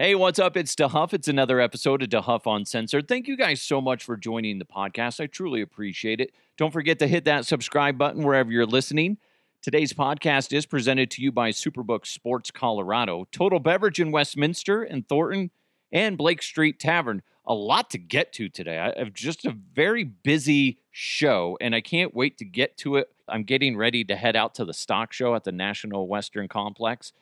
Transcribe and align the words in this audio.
Hey, 0.00 0.14
what's 0.14 0.38
up? 0.38 0.56
It's 0.56 0.74
DeHuff. 0.74 1.12
It's 1.12 1.28
another 1.28 1.60
episode 1.60 2.02
of 2.02 2.08
DeHuff 2.08 2.46
Uncensored. 2.46 3.06
Thank 3.06 3.28
you 3.28 3.36
guys 3.36 3.60
so 3.60 3.82
much 3.82 4.02
for 4.02 4.16
joining 4.16 4.58
the 4.58 4.64
podcast. 4.64 5.20
I 5.20 5.26
truly 5.26 5.60
appreciate 5.60 6.22
it. 6.22 6.32
Don't 6.56 6.72
forget 6.72 6.98
to 7.00 7.06
hit 7.06 7.26
that 7.26 7.44
subscribe 7.44 7.98
button 7.98 8.22
wherever 8.22 8.50
you're 8.50 8.64
listening. 8.64 9.18
Today's 9.60 9.92
podcast 9.92 10.56
is 10.56 10.64
presented 10.64 11.10
to 11.10 11.22
you 11.22 11.30
by 11.30 11.50
Superbook 11.50 12.06
Sports 12.06 12.50
Colorado, 12.50 13.26
Total 13.30 13.58
Beverage 13.58 14.00
in 14.00 14.10
Westminster 14.10 14.82
and 14.82 15.06
Thornton, 15.06 15.50
and 15.92 16.16
Blake 16.16 16.42
Street 16.42 16.80
Tavern. 16.80 17.20
A 17.44 17.52
lot 17.52 17.90
to 17.90 17.98
get 17.98 18.32
to 18.32 18.48
today. 18.48 18.78
I 18.78 18.98
have 18.98 19.12
just 19.12 19.44
a 19.44 19.54
very 19.74 20.04
busy 20.04 20.78
show, 20.90 21.58
and 21.60 21.74
I 21.74 21.82
can't 21.82 22.14
wait 22.14 22.38
to 22.38 22.46
get 22.46 22.78
to 22.78 22.96
it. 22.96 23.10
I'm 23.28 23.42
getting 23.42 23.76
ready 23.76 24.04
to 24.04 24.16
head 24.16 24.34
out 24.34 24.54
to 24.54 24.64
the 24.64 24.72
stock 24.72 25.12
show 25.12 25.34
at 25.34 25.44
the 25.44 25.52
National 25.52 26.08
Western 26.08 26.48
Complex, 26.48 27.12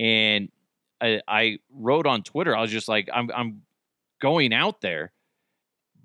and 0.00 0.48
I, 1.04 1.20
I 1.28 1.58
wrote 1.70 2.06
on 2.06 2.22
Twitter, 2.22 2.56
I 2.56 2.62
was 2.62 2.70
just 2.70 2.88
like, 2.88 3.08
I'm 3.12 3.30
I'm 3.34 3.62
going 4.20 4.54
out 4.54 4.80
there, 4.80 5.12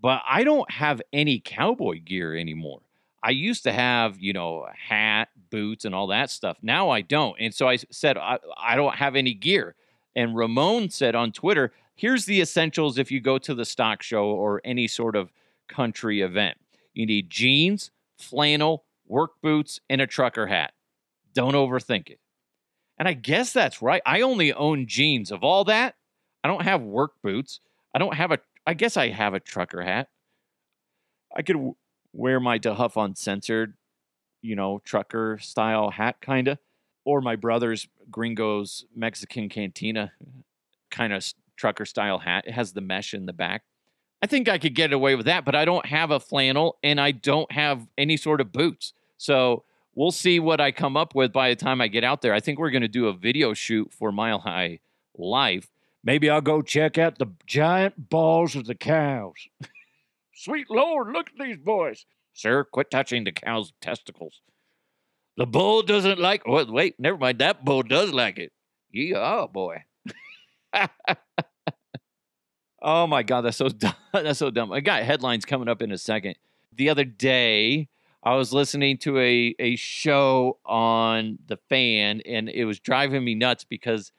but 0.01 0.21
I 0.27 0.43
don't 0.43 0.69
have 0.69 1.01
any 1.13 1.39
cowboy 1.39 2.01
gear 2.03 2.35
anymore. 2.35 2.81
I 3.23 3.31
used 3.31 3.63
to 3.63 3.71
have, 3.71 4.19
you 4.19 4.33
know, 4.33 4.65
hat, 4.73 5.29
boots, 5.49 5.85
and 5.85 5.93
all 5.93 6.07
that 6.07 6.29
stuff. 6.29 6.57
Now 6.61 6.89
I 6.89 7.01
don't. 7.01 7.35
And 7.39 7.53
so 7.53 7.67
I 7.67 7.77
said, 7.91 8.17
I, 8.17 8.39
I 8.57 8.75
don't 8.75 8.95
have 8.95 9.15
any 9.15 9.33
gear. 9.33 9.75
And 10.15 10.35
Ramon 10.35 10.89
said 10.89 11.15
on 11.15 11.31
Twitter, 11.31 11.73
here's 11.95 12.25
the 12.25 12.41
essentials 12.41 12.97
if 12.97 13.11
you 13.11 13.19
go 13.19 13.37
to 13.37 13.53
the 13.53 13.65
stock 13.65 14.01
show 14.01 14.25
or 14.25 14.61
any 14.63 14.87
sort 14.87 15.15
of 15.15 15.31
country 15.67 16.21
event. 16.21 16.57
You 16.93 17.05
need 17.05 17.29
jeans, 17.29 17.91
flannel, 18.17 18.85
work 19.05 19.31
boots, 19.41 19.79
and 19.89 20.01
a 20.01 20.07
trucker 20.07 20.47
hat. 20.47 20.73
Don't 21.33 21.53
overthink 21.53 22.09
it. 22.09 22.19
And 22.99 23.07
I 23.07 23.13
guess 23.13 23.53
that's 23.53 23.81
right. 23.81 24.01
I 24.05 24.21
only 24.21 24.53
own 24.53 24.85
jeans. 24.85 25.31
Of 25.31 25.43
all 25.43 25.63
that, 25.63 25.95
I 26.43 26.49
don't 26.49 26.63
have 26.63 26.81
work 26.81 27.13
boots. 27.23 27.61
I 27.95 27.99
don't 27.99 28.15
have 28.15 28.31
a, 28.31 28.39
I 28.67 28.73
guess 28.73 28.97
I 28.97 29.07
have 29.09 29.33
a 29.33 29.39
trucker 29.39 29.81
hat. 29.81 30.09
I 31.35 31.41
could 31.41 31.53
w- 31.53 31.75
wear 32.13 32.39
my 32.39 32.59
DeHuff 32.59 33.01
Uncensored, 33.01 33.73
you 34.41 34.55
know, 34.55 34.81
trucker 34.83 35.39
style 35.41 35.91
hat, 35.91 36.17
kind 36.21 36.49
of. 36.49 36.59
Or 37.05 37.21
my 37.21 37.37
brother's 37.37 37.87
Gringo's 38.11 38.85
Mexican 38.93 39.47
Cantina 39.49 40.11
kind 40.91 41.13
of 41.13 41.25
trucker 41.55 41.85
style 41.85 42.19
hat. 42.19 42.45
It 42.45 42.53
has 42.53 42.73
the 42.73 42.81
mesh 42.81 43.13
in 43.13 43.25
the 43.25 43.33
back. 43.33 43.63
I 44.21 44.27
think 44.27 44.49
I 44.49 44.57
could 44.57 44.75
get 44.75 44.91
away 44.91 45.15
with 45.15 45.25
that, 45.27 45.45
but 45.45 45.55
I 45.55 45.63
don't 45.63 45.85
have 45.85 46.11
a 46.11 46.19
flannel 46.19 46.77
and 46.83 46.99
I 46.99 47.11
don't 47.11 47.51
have 47.51 47.87
any 47.97 48.17
sort 48.17 48.41
of 48.41 48.51
boots. 48.51 48.93
So 49.17 49.63
we'll 49.95 50.11
see 50.11 50.39
what 50.39 50.61
I 50.61 50.71
come 50.71 50.95
up 50.97 51.15
with 51.15 51.33
by 51.33 51.49
the 51.49 51.55
time 51.55 51.81
I 51.81 51.87
get 51.87 52.03
out 52.03 52.21
there. 52.21 52.33
I 52.33 52.39
think 52.39 52.59
we're 52.59 52.71
going 52.71 52.81
to 52.81 52.87
do 52.87 53.07
a 53.07 53.13
video 53.13 53.53
shoot 53.53 53.93
for 53.93 54.11
Mile 54.11 54.39
High 54.39 54.79
Life. 55.17 55.69
Maybe 56.03 56.29
I'll 56.29 56.41
go 56.41 56.61
check 56.61 56.97
out 56.97 57.17
the 57.17 57.27
giant 57.45 58.09
balls 58.09 58.55
of 58.55 58.65
the 58.65 58.75
cows. 58.75 59.47
Sweet 60.33 60.69
Lord, 60.69 61.11
look 61.11 61.29
at 61.29 61.45
these 61.45 61.57
boys. 61.57 62.05
Sir, 62.33 62.63
quit 62.63 62.89
touching 62.89 63.25
the 63.25 63.33
cow's 63.33 63.73
testicles. 63.81 64.41
The 65.35 65.45
bull 65.45 65.81
doesn't 65.81 66.19
like. 66.19 66.43
Oh, 66.45 66.65
wait, 66.71 66.95
never 66.99 67.17
mind. 67.17 67.39
That 67.39 67.65
bull 67.65 67.83
does 67.83 68.13
like 68.13 68.39
it. 68.39 68.53
Yeah, 68.91 69.45
boy. 69.51 69.83
oh 72.81 73.07
my 73.07 73.23
God, 73.23 73.41
that's 73.41 73.57
so 73.57 73.69
dumb. 73.69 73.95
That's 74.13 74.39
so 74.39 74.51
dumb. 74.51 74.71
I 74.71 74.79
got 74.79 75.03
headlines 75.03 75.45
coming 75.45 75.67
up 75.67 75.81
in 75.81 75.91
a 75.91 75.97
second. 75.97 76.35
The 76.73 76.89
other 76.89 77.05
day, 77.05 77.89
I 78.21 78.35
was 78.35 78.51
listening 78.51 78.97
to 78.99 79.17
a, 79.17 79.55
a 79.59 79.75
show 79.77 80.57
on 80.65 81.39
the 81.47 81.57
fan, 81.69 82.21
and 82.25 82.49
it 82.49 82.65
was 82.65 82.79
driving 82.79 83.23
me 83.23 83.33
nuts 83.33 83.63
because 83.63 84.11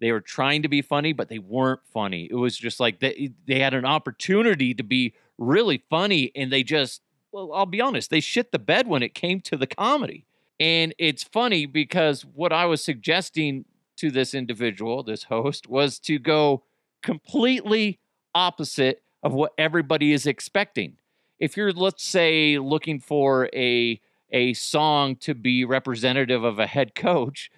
they 0.00 0.12
were 0.12 0.20
trying 0.20 0.62
to 0.62 0.68
be 0.68 0.80
funny, 0.80 1.12
but 1.12 1.28
they 1.28 1.40
weren't 1.40 1.80
funny. 1.92 2.28
It 2.30 2.36
was 2.36 2.56
just 2.56 2.78
like 2.78 3.00
they, 3.00 3.32
they 3.46 3.58
had 3.58 3.74
an 3.74 3.84
opportunity 3.84 4.74
to 4.74 4.84
be 4.84 5.14
really 5.38 5.82
funny, 5.90 6.30
and 6.36 6.52
they 6.52 6.62
just, 6.62 7.02
well, 7.32 7.52
I'll 7.52 7.66
be 7.66 7.80
honest, 7.80 8.10
they 8.10 8.20
shit 8.20 8.52
the 8.52 8.60
bed 8.60 8.86
when 8.86 9.02
it 9.02 9.14
came 9.14 9.40
to 9.42 9.56
the 9.56 9.66
comedy. 9.66 10.24
And 10.60 10.94
it's 10.98 11.24
funny 11.24 11.66
because 11.66 12.22
what 12.22 12.52
I 12.52 12.66
was 12.66 12.82
suggesting 12.82 13.64
to 13.96 14.10
this 14.10 14.34
individual, 14.34 15.02
this 15.02 15.24
host, 15.24 15.68
was 15.68 15.98
to 16.00 16.20
go 16.20 16.62
completely 17.02 17.98
opposite 18.34 19.02
of 19.22 19.32
what 19.32 19.52
everybody 19.58 20.12
is 20.12 20.26
expecting 20.26 20.96
if 21.38 21.56
you're 21.56 21.72
let's 21.72 22.04
say 22.04 22.58
looking 22.58 23.00
for 23.00 23.48
a 23.54 24.00
a 24.30 24.52
song 24.54 25.16
to 25.16 25.34
be 25.34 25.64
representative 25.64 26.44
of 26.44 26.58
a 26.58 26.66
head 26.66 26.94
coach, 26.94 27.50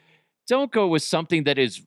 don't 0.47 0.71
go 0.71 0.87
with 0.87 1.03
something 1.03 1.45
that 1.45 1.59
is 1.59 1.83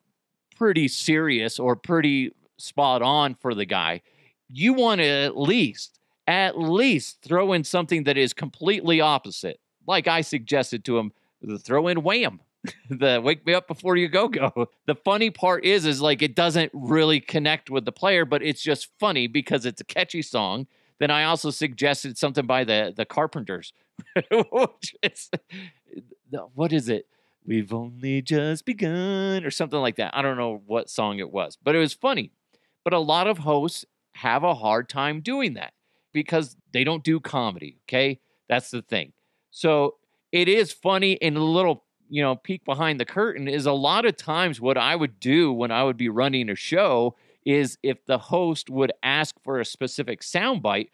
pretty 0.55 0.87
serious 0.87 1.59
or 1.59 1.75
pretty 1.75 2.31
spot 2.57 3.01
on 3.01 3.35
for 3.35 3.53
the 3.53 3.65
guy. 3.65 4.01
You 4.49 4.73
want 4.73 4.99
to 4.99 5.07
at 5.07 5.37
least 5.37 5.99
at 6.27 6.57
least 6.57 7.21
throw 7.21 7.51
in 7.53 7.63
something 7.63 8.03
that 8.05 8.17
is 8.17 8.33
completely 8.33 9.01
opposite. 9.01 9.59
Like 9.85 10.07
I 10.07 10.21
suggested 10.21 10.85
to 10.85 10.97
him, 10.97 11.11
throw 11.59 11.87
in 11.87 12.03
wham. 12.03 12.39
the 12.89 13.19
wake 13.21 13.45
me 13.45 13.53
up 13.53 13.67
before 13.67 13.97
you 13.97 14.07
go 14.07 14.29
go. 14.29 14.69
The 14.85 14.95
funny 14.95 15.29
part 15.29 15.65
is 15.65 15.85
is 15.85 16.01
like 16.01 16.21
it 16.21 16.35
doesn't 16.35 16.71
really 16.73 17.19
connect 17.19 17.69
with 17.69 17.83
the 17.85 17.91
player, 17.91 18.25
but 18.25 18.41
it's 18.41 18.61
just 18.61 18.87
funny 18.99 19.27
because 19.27 19.65
it's 19.65 19.81
a 19.81 19.85
catchy 19.85 20.21
song 20.21 20.67
then 21.03 21.11
I 21.11 21.25
also 21.25 21.49
suggested 21.49 22.17
something 22.17 22.45
by 22.45 22.63
the 22.63 22.93
the 22.95 23.03
Carpenters, 23.03 23.73
is 25.03 25.29
what 26.53 26.71
is 26.71 26.87
it? 26.87 27.07
We've 27.45 27.73
only 27.73 28.21
just 28.21 28.65
begun, 28.65 29.43
or 29.43 29.51
something 29.51 29.79
like 29.79 29.97
that. 29.97 30.15
I 30.15 30.21
don't 30.21 30.37
know 30.37 30.61
what 30.65 30.89
song 30.89 31.19
it 31.19 31.29
was, 31.29 31.57
but 31.61 31.75
it 31.75 31.79
was 31.79 31.93
funny. 31.93 32.31
But 32.85 32.93
a 32.93 32.99
lot 32.99 33.27
of 33.27 33.39
hosts 33.39 33.83
have 34.13 34.43
a 34.45 34.55
hard 34.55 34.87
time 34.87 35.19
doing 35.19 35.55
that 35.55 35.73
because 36.13 36.55
they 36.71 36.85
don't 36.85 37.03
do 37.03 37.19
comedy. 37.19 37.79
Okay, 37.85 38.21
that's 38.47 38.71
the 38.71 38.81
thing. 38.81 39.11
So 39.51 39.95
it 40.31 40.47
is 40.47 40.71
funny 40.71 41.21
and 41.21 41.35
a 41.35 41.43
little 41.43 41.83
you 42.07 42.21
know 42.21 42.37
peek 42.37 42.63
behind 42.63 42.97
the 42.97 43.05
curtain 43.05 43.49
is 43.49 43.65
a 43.65 43.73
lot 43.73 44.05
of 44.05 44.15
times 44.15 44.61
what 44.61 44.77
I 44.77 44.95
would 44.95 45.19
do 45.19 45.51
when 45.51 45.69
I 45.69 45.83
would 45.83 45.97
be 45.97 46.07
running 46.07 46.49
a 46.49 46.55
show 46.55 47.17
is 47.45 47.77
if 47.83 48.05
the 48.05 48.17
host 48.17 48.69
would 48.69 48.91
ask 49.01 49.35
for 49.43 49.59
a 49.59 49.65
specific 49.65 50.21
soundbite, 50.21 50.89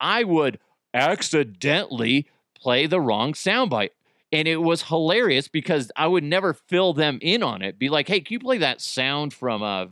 I 0.00 0.24
would 0.24 0.58
accidentally 0.92 2.28
play 2.54 2.86
the 2.86 3.00
wrong 3.00 3.32
soundbite. 3.32 3.90
And 4.32 4.48
it 4.48 4.56
was 4.56 4.82
hilarious 4.84 5.48
because 5.48 5.92
I 5.96 6.06
would 6.06 6.24
never 6.24 6.54
fill 6.54 6.92
them 6.92 7.18
in 7.22 7.42
on 7.42 7.62
it. 7.62 7.78
Be 7.78 7.88
like, 7.88 8.08
hey, 8.08 8.20
can 8.20 8.34
you 8.34 8.40
play 8.40 8.58
that 8.58 8.80
sound 8.80 9.32
from 9.32 9.62
uh, 9.62 9.86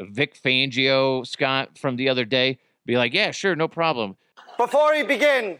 Vic 0.00 0.40
Fangio, 0.40 1.26
Scott, 1.26 1.76
from 1.78 1.96
the 1.96 2.08
other 2.08 2.24
day? 2.24 2.58
Be 2.86 2.96
like, 2.96 3.12
yeah, 3.12 3.30
sure, 3.30 3.54
no 3.54 3.68
problem. 3.68 4.16
Before 4.56 4.92
we 4.92 5.02
begin, 5.02 5.58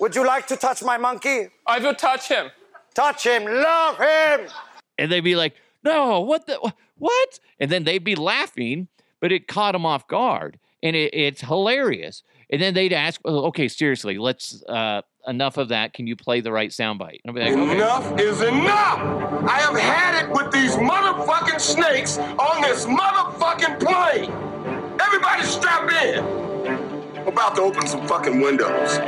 would 0.00 0.16
you 0.16 0.26
like 0.26 0.46
to 0.48 0.56
touch 0.56 0.82
my 0.82 0.96
monkey? 0.96 1.48
I 1.66 1.78
will 1.78 1.94
touch 1.94 2.28
him. 2.28 2.50
Touch 2.94 3.24
him, 3.24 3.44
love 3.44 3.98
him. 3.98 4.48
And 4.98 5.12
they'd 5.12 5.20
be 5.20 5.36
like, 5.36 5.54
no, 5.84 6.20
what 6.20 6.46
the, 6.46 6.72
what? 6.98 7.40
And 7.58 7.70
then 7.70 7.84
they'd 7.84 8.04
be 8.04 8.16
laughing 8.16 8.88
but 9.20 9.32
it 9.32 9.46
caught 9.46 9.72
them 9.72 9.86
off 9.86 10.06
guard, 10.08 10.58
and 10.82 10.96
it, 10.96 11.14
it's 11.14 11.40
hilarious. 11.40 12.22
And 12.50 12.60
then 12.60 12.74
they'd 12.74 12.92
ask, 12.92 13.20
oh, 13.24 13.46
"Okay, 13.46 13.68
seriously, 13.68 14.18
let's 14.18 14.62
uh, 14.68 15.02
enough 15.26 15.56
of 15.56 15.68
that. 15.68 15.92
Can 15.92 16.06
you 16.06 16.16
play 16.16 16.40
the 16.40 16.52
right 16.52 16.70
soundbite?" 16.70 17.20
Like, 17.24 17.36
okay. 17.36 17.52
Enough 17.52 18.18
is 18.18 18.42
enough. 18.42 18.98
I 19.48 19.60
have 19.60 19.78
had 19.78 20.24
it 20.24 20.30
with 20.30 20.50
these 20.52 20.74
motherfucking 20.76 21.60
snakes 21.60 22.18
on 22.18 22.62
this 22.62 22.86
motherfucking 22.86 23.78
plane. 23.78 24.32
Everybody 25.00 25.44
strap 25.44 25.90
in. 26.04 26.24
I'm 27.20 27.28
about 27.28 27.54
to 27.56 27.62
open 27.62 27.86
some 27.86 28.06
fucking 28.06 28.40
windows. 28.40 28.98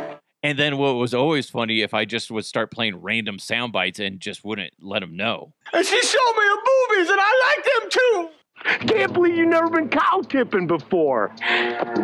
And 0.45 0.59
then 0.59 0.77
what 0.77 0.95
was 0.95 1.15
always 1.15 1.49
funny 1.49 1.83
if 1.83 1.95
I 1.95 2.05
just 2.05 2.31
would 2.31 2.45
start 2.45 2.73
playing 2.73 2.97
random 2.97 3.39
sound 3.39 3.73
bites 3.73 4.01
and 4.01 4.19
just 4.19 4.45
wouldn't 4.45 4.75
let 4.81 5.01
them 5.01 5.17
know. 5.17 5.53
And 5.73 5.87
she 5.87 6.03
showed 6.03 6.35
me 6.37 6.45
her 6.45 6.57
boobies, 6.57 7.11
and 7.11 7.21
I 7.21 7.55
like 7.57 7.65
them 7.65 7.91
too. 7.91 8.29
Can't 8.65 9.13
believe 9.13 9.37
you've 9.37 9.49
never 9.49 9.69
been 9.69 9.89
cow 9.89 10.23
tipping 10.29 10.67
before. 10.67 11.33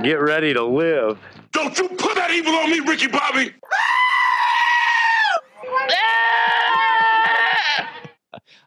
Get 0.02 0.20
ready 0.20 0.52
to 0.54 0.64
live. 0.64 1.18
Don't 1.52 1.76
you 1.78 1.88
put 1.88 2.14
that 2.16 2.30
evil 2.30 2.54
on 2.54 2.70
me, 2.70 2.80
Ricky 2.80 3.06
Bobby! 3.06 3.54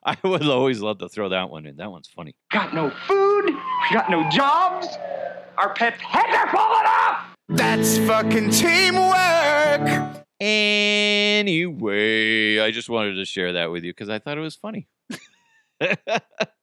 I 0.04 0.18
would 0.24 0.48
always 0.48 0.82
love 0.82 0.98
to 1.00 1.10
throw 1.10 1.30
that 1.30 1.50
one 1.50 1.66
in. 1.66 1.78
That 1.78 1.92
one's 1.92 2.08
funny. 2.08 2.36
Got 2.52 2.74
no 2.74 2.90
food, 3.08 3.46
We 3.46 3.94
got 3.94 4.10
no 4.10 4.28
jobs. 4.30 4.88
Our 5.58 5.74
pets' 5.74 6.02
heads 6.02 6.36
are 6.36 6.50
falling 6.52 6.86
off. 6.88 7.28
That's 7.50 7.98
fucking 8.00 8.50
teamwork. 8.52 10.26
Anyway, 10.40 11.90
I 12.60 12.72
just 12.72 12.90
wanted 12.90 13.14
to 13.16 13.26
share 13.26 13.54
that 13.54 13.70
with 13.72 13.84
you 13.84 13.92
because 13.92 14.10
I 14.10 14.18
thought 14.18 14.40
it 14.40 14.42
was 14.42 14.56
funny. 14.56 14.88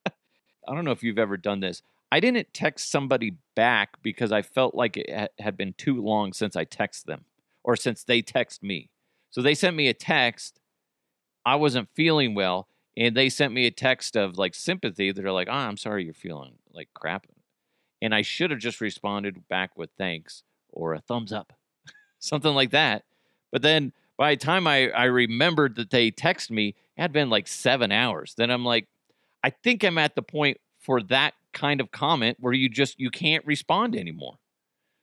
I 0.68 0.74
don't 0.74 0.84
know 0.84 0.92
if 0.92 1.02
you've 1.02 1.18
ever 1.18 1.36
done 1.36 1.60
this. 1.60 1.82
I 2.12 2.20
didn't 2.20 2.52
text 2.54 2.90
somebody 2.90 3.36
back 3.54 4.02
because 4.02 4.32
I 4.32 4.42
felt 4.42 4.74
like 4.74 4.96
it 4.96 5.32
had 5.38 5.56
been 5.56 5.74
too 5.74 6.00
long 6.02 6.32
since 6.32 6.56
I 6.56 6.64
text 6.64 7.06
them 7.06 7.24
or 7.64 7.76
since 7.76 8.04
they 8.04 8.22
text 8.22 8.62
me. 8.62 8.90
So 9.30 9.42
they 9.42 9.54
sent 9.54 9.76
me 9.76 9.88
a 9.88 9.94
text. 9.94 10.60
I 11.44 11.56
wasn't 11.56 11.88
feeling 11.94 12.34
well, 12.34 12.68
and 12.96 13.16
they 13.16 13.28
sent 13.28 13.52
me 13.52 13.66
a 13.66 13.70
text 13.70 14.16
of 14.16 14.38
like 14.38 14.54
sympathy. 14.54 15.12
They're 15.12 15.32
like, 15.32 15.48
"Oh, 15.50 15.54
I'm 15.54 15.76
sorry 15.76 16.04
you're 16.04 16.14
feeling 16.14 16.58
like 16.72 16.88
crap." 16.94 17.26
And 18.00 18.14
I 18.14 18.22
should 18.22 18.50
have 18.50 18.60
just 18.60 18.80
responded 18.80 19.48
back 19.48 19.76
with 19.76 19.90
thanks 19.98 20.44
or 20.70 20.94
a 20.94 21.00
thumbs 21.00 21.32
up, 21.32 21.52
something 22.18 22.54
like 22.54 22.70
that. 22.70 23.04
But 23.50 23.62
then 23.62 23.92
by 24.16 24.34
the 24.34 24.44
time 24.44 24.66
I, 24.66 24.90
I 24.90 25.04
remembered 25.04 25.76
that 25.76 25.90
they 25.90 26.10
texted 26.10 26.50
me, 26.50 26.68
it 26.96 27.00
had 27.00 27.12
been 27.12 27.30
like 27.30 27.48
seven 27.48 27.92
hours. 27.92 28.34
Then 28.36 28.50
I'm 28.50 28.64
like, 28.64 28.88
I 29.42 29.50
think 29.50 29.84
I'm 29.84 29.98
at 29.98 30.14
the 30.14 30.22
point 30.22 30.58
for 30.78 31.02
that 31.04 31.34
kind 31.52 31.80
of 31.80 31.90
comment 31.90 32.38
where 32.40 32.52
you 32.52 32.68
just 32.68 32.98
you 32.98 33.10
can't 33.10 33.44
respond 33.46 33.96
anymore. 33.96 34.38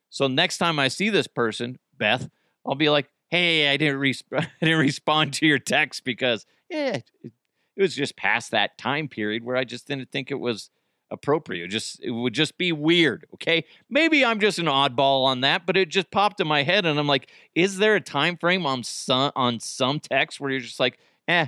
So 0.09 0.27
next 0.27 0.57
time 0.57 0.79
I 0.79 0.87
see 0.87 1.09
this 1.09 1.27
person, 1.27 1.77
Beth, 1.97 2.29
I'll 2.65 2.75
be 2.75 2.89
like, 2.89 3.07
"Hey, 3.29 3.69
I 3.69 3.77
didn't 3.77 3.99
I 4.33 4.47
didn't 4.61 4.79
respond 4.79 5.33
to 5.35 5.45
your 5.45 5.59
text 5.59 6.03
because 6.03 6.45
yeah, 6.69 6.97
it, 7.23 7.33
it 7.75 7.81
was 7.81 7.95
just 7.95 8.15
past 8.15 8.51
that 8.51 8.77
time 8.77 9.07
period 9.07 9.43
where 9.43 9.57
I 9.57 9.63
just 9.63 9.87
didn't 9.87 10.11
think 10.11 10.31
it 10.31 10.39
was 10.39 10.69
appropriate. 11.11 11.65
It 11.65 11.69
just 11.69 12.01
it 12.01 12.11
would 12.11 12.33
just 12.33 12.57
be 12.57 12.71
weird. 12.71 13.25
Okay, 13.35 13.65
maybe 13.89 14.23
I'm 14.23 14.39
just 14.39 14.59
an 14.59 14.65
oddball 14.65 15.25
on 15.25 15.41
that, 15.41 15.65
but 15.65 15.77
it 15.77 15.89
just 15.89 16.11
popped 16.11 16.39
in 16.39 16.47
my 16.47 16.63
head, 16.63 16.85
and 16.85 16.99
I'm 16.99 17.07
like, 17.07 17.29
is 17.53 17.77
there 17.77 17.95
a 17.95 18.01
time 18.01 18.37
frame 18.37 18.65
on 18.65 18.83
some 18.83 19.31
on 19.35 19.59
some 19.59 19.99
text 19.99 20.39
where 20.39 20.51
you're 20.51 20.59
just 20.59 20.79
like, 20.79 20.97
eh, 21.27 21.47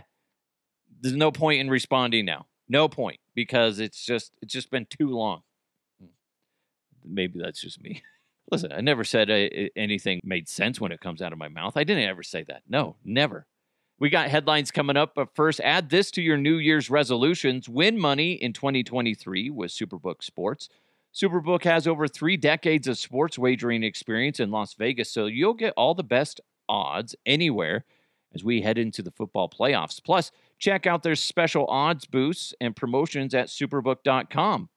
there's 1.01 1.16
no 1.16 1.31
point 1.31 1.62
in 1.62 1.69
responding 1.69 2.25
now, 2.25 2.45
no 2.69 2.88
point 2.88 3.19
because 3.36 3.80
it's 3.80 4.06
just 4.06 4.34
it's 4.42 4.54
just 4.54 4.69
been 4.72 4.86
too 4.86 5.10
long. 5.10 5.42
Hmm. 6.00 6.08
Maybe 7.06 7.40
that's 7.40 7.62
just 7.62 7.81
me. 7.81 8.04
Listen, 8.52 8.72
I 8.72 8.81
never 8.81 9.04
said 9.04 9.30
uh, 9.30 9.69
anything 9.75 10.22
made 10.24 10.48
sense 10.48 10.80
when 10.80 10.92
it 10.92 11.02
comes 11.02 11.22
out 11.22 11.34
of 11.34 11.38
my 11.38 11.50
mouth. 11.50 11.75
I 11.75 11.84
didn't 11.84 12.08
ever 12.08 12.24
say 12.24 12.44
that. 12.44 12.64
No, 12.68 12.96
never. 13.04 13.46
We 14.00 14.10
got 14.10 14.30
headlines 14.30 14.69
coming 14.69 14.96
up, 14.96 15.14
but 15.16 15.36
first, 15.36 15.60
add 15.62 15.90
this 15.90 16.12
to 16.12 16.22
your 16.22 16.38
New 16.38 16.58
Year's 16.58 16.90
resolutions. 16.90 17.68
Win 17.68 18.00
money 18.00 18.34
in 18.34 18.54
2023 18.54 19.50
with 19.50 19.72
Superbook 19.72 20.24
Sports. 20.24 20.69
Superbook 21.14 21.64
has 21.64 21.88
over 21.88 22.08
three 22.08 22.38
decades 22.38 22.88
of 22.88 23.00
sports 23.00 23.40
wagering 23.40 23.84
experience 23.84 24.40
in 24.40 24.52
Las 24.52 24.75
Vegas, 24.75 25.12
so 25.12 25.25
you'll 25.25 25.56
get 25.56 25.74
all 25.75 25.96
the 25.96 26.04
best 26.04 26.40
odds 26.69 27.16
anywhere 27.25 27.86
as 28.36 28.44
we 28.44 28.62
head 28.62 28.78
into 28.78 29.02
the 29.02 29.12
football 29.12 29.50
playoffs. 29.50 30.04
Plus, 30.04 30.31
check 30.59 30.86
out 30.88 31.04
their 31.04 31.15
special 31.15 31.65
odds 31.68 32.06
boosts 32.06 32.54
and 32.59 32.75
promotions 32.75 33.33
at 33.33 33.48
superbook.com. 33.48 34.69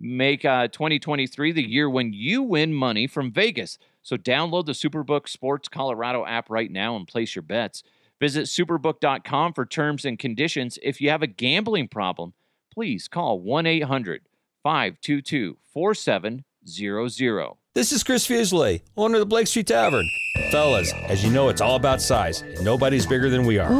Make 0.00 0.44
uh, 0.44 0.68
2023 0.68 1.52
the 1.52 1.68
year 1.68 1.90
when 1.90 2.12
you 2.12 2.42
win 2.42 2.72
money 2.72 3.06
from 3.06 3.32
Vegas. 3.32 3.78
So 4.02 4.16
download 4.16 4.66
the 4.66 4.72
Superbook 4.72 5.28
Sports 5.28 5.68
Colorado 5.68 6.24
app 6.24 6.48
right 6.48 6.70
now 6.70 6.94
and 6.96 7.06
place 7.06 7.34
your 7.34 7.42
bets. 7.42 7.82
Visit 8.20 8.44
superbook.com 8.44 9.52
for 9.52 9.66
terms 9.66 10.04
and 10.04 10.18
conditions. 10.18 10.78
If 10.82 11.00
you 11.00 11.10
have 11.10 11.22
a 11.22 11.26
gambling 11.26 11.88
problem, 11.88 12.34
please 12.72 13.08
call 13.08 13.40
1 13.40 13.66
800 13.66 14.22
522 14.62 15.58
4700. 15.72 17.57
This 17.78 17.92
is 17.92 18.02
Chris 18.02 18.26
Fuselier, 18.26 18.80
owner 18.96 19.14
of 19.14 19.20
the 19.20 19.26
Blake 19.26 19.46
Street 19.46 19.68
Tavern. 19.68 20.10
Fellas, 20.50 20.92
as 21.06 21.22
you 21.22 21.30
know, 21.30 21.48
it's 21.48 21.60
all 21.60 21.76
about 21.76 22.02
size, 22.02 22.42
and 22.42 22.64
nobody's 22.64 23.06
bigger 23.06 23.30
than 23.30 23.46
we 23.46 23.60
are. 23.60 23.70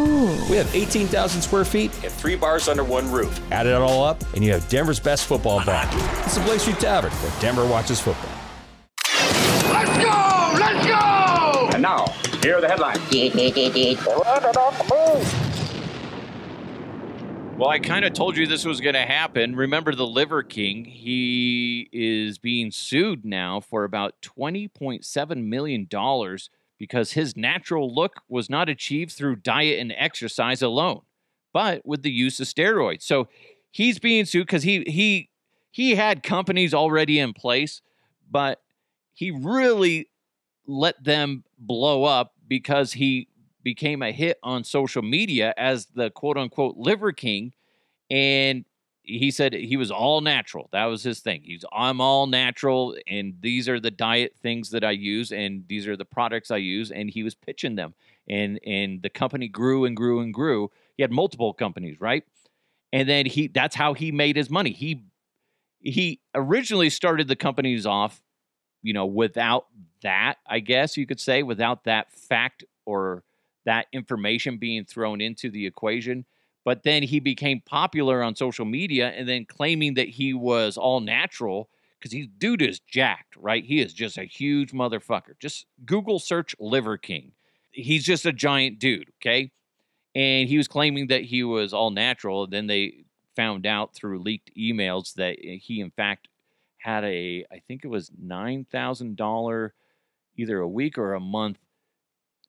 We 0.48 0.56
have 0.56 0.72
18,000 0.72 1.42
square 1.42 1.64
feet 1.64 1.90
and 2.04 2.12
three 2.12 2.36
bars 2.36 2.68
under 2.68 2.84
one 2.84 3.10
roof. 3.10 3.40
Add 3.50 3.66
it 3.66 3.74
all 3.74 4.04
up, 4.04 4.22
and 4.34 4.44
you 4.44 4.52
have 4.52 4.68
Denver's 4.68 5.00
best 5.00 5.26
football 5.26 5.64
bar. 5.64 5.82
It's 6.24 6.36
the 6.36 6.42
Blake 6.42 6.60
Street 6.60 6.78
Tavern, 6.78 7.10
where 7.10 7.40
Denver 7.40 7.66
watches 7.66 7.98
football. 7.98 8.30
Let's 9.72 9.98
go! 9.98 10.54
Let's 10.60 10.86
go! 10.86 11.70
And 11.72 11.82
now, 11.82 12.06
here 12.40 12.58
are 12.58 12.60
the 12.60 12.68
headlines. 12.68 12.98
Well, 17.58 17.70
I 17.70 17.80
kind 17.80 18.04
of 18.04 18.12
told 18.12 18.36
you 18.36 18.46
this 18.46 18.64
was 18.64 18.80
going 18.80 18.94
to 18.94 19.00
happen. 19.00 19.56
Remember 19.56 19.92
the 19.92 20.06
Liver 20.06 20.44
King? 20.44 20.84
He 20.84 21.88
is 21.92 22.38
being 22.38 22.70
sued 22.70 23.24
now 23.24 23.58
for 23.58 23.82
about 23.82 24.14
$20.7 24.22 25.44
million 25.44 25.88
because 26.78 27.12
his 27.12 27.36
natural 27.36 27.92
look 27.92 28.22
was 28.28 28.48
not 28.48 28.68
achieved 28.68 29.10
through 29.10 29.36
diet 29.36 29.80
and 29.80 29.92
exercise 29.96 30.62
alone, 30.62 31.00
but 31.52 31.84
with 31.84 32.02
the 32.02 32.12
use 32.12 32.38
of 32.38 32.46
steroids. 32.46 33.02
So 33.02 33.26
he's 33.72 33.98
being 33.98 34.24
sued 34.24 34.46
because 34.46 34.62
he 34.62 34.84
he 34.86 35.28
he 35.72 35.96
had 35.96 36.22
companies 36.22 36.72
already 36.72 37.18
in 37.18 37.32
place, 37.32 37.82
but 38.30 38.62
he 39.14 39.32
really 39.32 40.08
let 40.64 41.02
them 41.02 41.42
blow 41.58 42.04
up 42.04 42.34
because 42.46 42.92
he 42.92 43.26
became 43.68 44.02
a 44.02 44.12
hit 44.12 44.38
on 44.42 44.64
social 44.64 45.02
media 45.02 45.52
as 45.58 45.84
the 45.94 46.08
quote 46.08 46.38
unquote 46.38 46.78
liver 46.78 47.12
king. 47.12 47.52
And 48.08 48.64
he 49.02 49.30
said 49.30 49.52
he 49.52 49.76
was 49.76 49.90
all 49.90 50.22
natural. 50.22 50.70
That 50.72 50.86
was 50.86 51.02
his 51.02 51.20
thing. 51.20 51.42
He's 51.44 51.66
I'm 51.70 52.00
all 52.00 52.26
natural, 52.26 52.96
and 53.06 53.34
these 53.40 53.68
are 53.68 53.78
the 53.78 53.90
diet 53.90 54.36
things 54.42 54.70
that 54.70 54.84
I 54.84 54.92
use, 54.92 55.32
and 55.32 55.64
these 55.68 55.86
are 55.86 55.98
the 55.98 56.06
products 56.06 56.50
I 56.50 56.56
use. 56.56 56.90
And 56.90 57.10
he 57.10 57.22
was 57.22 57.34
pitching 57.34 57.74
them, 57.74 57.92
and 58.26 58.58
and 58.64 59.02
the 59.02 59.10
company 59.10 59.48
grew 59.48 59.84
and 59.84 59.94
grew 59.94 60.20
and 60.20 60.32
grew. 60.32 60.70
He 60.96 61.02
had 61.02 61.12
multiple 61.12 61.52
companies, 61.52 62.00
right? 62.00 62.24
And 62.90 63.06
then 63.06 63.26
he 63.26 63.48
that's 63.48 63.76
how 63.76 63.92
he 63.92 64.10
made 64.12 64.36
his 64.36 64.48
money. 64.48 64.72
He 64.72 65.04
he 65.80 66.20
originally 66.34 66.88
started 66.88 67.28
the 67.28 67.36
companies 67.36 67.84
off, 67.84 68.22
you 68.82 68.94
know, 68.94 69.04
without 69.04 69.66
that, 70.02 70.36
I 70.46 70.60
guess 70.60 70.96
you 70.96 71.06
could 71.06 71.20
say, 71.20 71.42
without 71.42 71.84
that 71.84 72.10
fact 72.12 72.64
or 72.86 73.24
that 73.64 73.86
information 73.92 74.58
being 74.58 74.84
thrown 74.84 75.20
into 75.20 75.50
the 75.50 75.66
equation. 75.66 76.24
But 76.64 76.82
then 76.82 77.02
he 77.02 77.20
became 77.20 77.62
popular 77.64 78.22
on 78.22 78.36
social 78.36 78.64
media 78.64 79.08
and 79.08 79.28
then 79.28 79.46
claiming 79.46 79.94
that 79.94 80.08
he 80.08 80.34
was 80.34 80.76
all 80.76 81.00
natural 81.00 81.70
because 81.98 82.12
he's 82.12 82.28
dude 82.38 82.62
is 82.62 82.80
jacked, 82.80 83.36
right? 83.36 83.64
He 83.64 83.80
is 83.80 83.92
just 83.92 84.18
a 84.18 84.24
huge 84.24 84.72
motherfucker. 84.72 85.38
Just 85.40 85.66
Google 85.84 86.18
search 86.18 86.54
Liver 86.58 86.96
King. 86.96 87.32
He's 87.72 88.04
just 88.04 88.26
a 88.26 88.32
giant 88.32 88.78
dude, 88.78 89.10
okay? 89.20 89.50
And 90.14 90.48
he 90.48 90.56
was 90.56 90.68
claiming 90.68 91.08
that 91.08 91.24
he 91.24 91.44
was 91.44 91.72
all 91.72 91.90
natural. 91.90 92.46
Then 92.46 92.66
they 92.66 93.04
found 93.36 93.66
out 93.66 93.94
through 93.94 94.20
leaked 94.20 94.50
emails 94.56 95.14
that 95.14 95.36
eh, 95.42 95.58
he, 95.60 95.80
in 95.80 95.90
fact, 95.90 96.28
had 96.78 97.04
a, 97.04 97.44
I 97.52 97.60
think 97.66 97.84
it 97.84 97.88
was 97.88 98.10
$9,000 98.10 99.70
either 100.36 100.60
a 100.60 100.68
week 100.68 100.98
or 100.98 101.14
a 101.14 101.20
month 101.20 101.58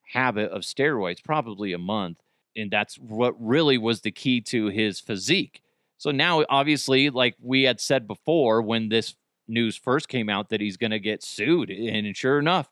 habit 0.10 0.52
of 0.52 0.62
steroids, 0.62 1.24
probably 1.24 1.74
a 1.74 1.78
month. 1.78 2.20
And 2.56 2.72
that's 2.72 2.96
what 2.96 3.36
really 3.40 3.78
was 3.78 4.02
the 4.02 4.12
key 4.12 4.42
to 4.42 4.68
his 4.68 5.00
physique. 5.00 5.62
So 5.98 6.12
now, 6.12 6.44
obviously, 6.50 7.10
like 7.10 7.36
we 7.42 7.64
had 7.64 7.80
said 7.80 8.08
before, 8.08 8.62
when 8.62 8.90
this 8.90 9.16
news 9.48 9.76
first 9.76 10.08
came 10.08 10.30
out 10.30 10.50
that 10.50 10.62
he's 10.62 10.78
going 10.78 10.92
to 10.92 11.00
get 11.00 11.24
sued, 11.24 11.70
and 11.70 12.16
sure 12.16 12.39
enough, 12.39 12.70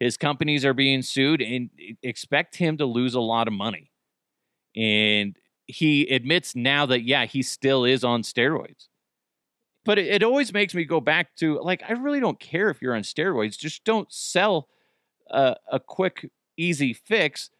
his 0.00 0.16
companies 0.16 0.64
are 0.64 0.74
being 0.74 1.02
sued 1.02 1.40
and 1.40 1.70
expect 2.02 2.56
him 2.56 2.76
to 2.78 2.84
lose 2.84 3.14
a 3.14 3.20
lot 3.20 3.48
of 3.48 3.54
money. 3.54 3.90
And 4.74 5.36
he 5.66 6.06
admits 6.08 6.54
now 6.54 6.86
that, 6.86 7.02
yeah, 7.02 7.24
he 7.24 7.42
still 7.42 7.84
is 7.84 8.04
on 8.04 8.22
steroids. 8.22 8.88
But 9.84 9.98
it, 9.98 10.22
always 10.24 10.52
makes 10.52 10.74
me 10.74 10.84
go 10.84 11.00
back 11.00 11.36
to 11.36 11.60
like, 11.62 11.82
I 11.88 11.92
really 11.92 12.20
don't 12.20 12.40
care 12.40 12.68
if 12.70 12.82
you're 12.82 12.96
on 12.96 13.02
steroids, 13.02 13.56
just 13.56 13.84
don't 13.84 14.12
sell 14.12 14.68
a, 15.30 15.54
a 15.70 15.78
quick 15.78 16.28
easy 16.56 16.92
fix 16.92 17.50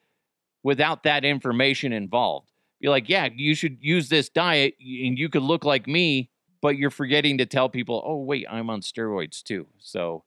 without 0.63 1.05
that 1.05 1.25
information 1.25 1.93
involved. 1.93 2.51
You're 2.81 2.91
like, 2.91 3.09
yeah, 3.09 3.29
you 3.35 3.55
should 3.55 3.79
use 3.81 4.09
this 4.09 4.29
diet 4.29 4.75
and 4.81 5.19
you 5.19 5.29
could 5.29 5.43
look 5.43 5.65
like 5.65 5.87
me, 5.87 6.31
but 6.61 6.77
you're 6.77 6.91
forgetting 6.91 7.39
to 7.39 7.47
tell 7.47 7.69
people, 7.69 8.03
oh, 8.05 8.17
wait, 8.17 8.47
I'm 8.51 8.69
on 8.69 8.81
steroids 8.81 9.43
too. 9.43 9.67
So, 9.79 10.25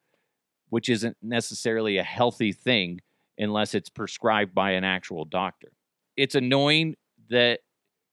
which 0.69 0.89
isn't 0.89 1.17
necessarily 1.21 1.97
a 1.97 2.03
healthy 2.03 2.53
thing 2.53 3.01
unless 3.37 3.73
it's 3.73 3.89
prescribed 3.89 4.53
by 4.53 4.71
an 4.71 4.83
actual 4.83 5.25
doctor. 5.25 5.71
It's 6.15 6.35
annoying 6.35 6.95
that 7.29 7.59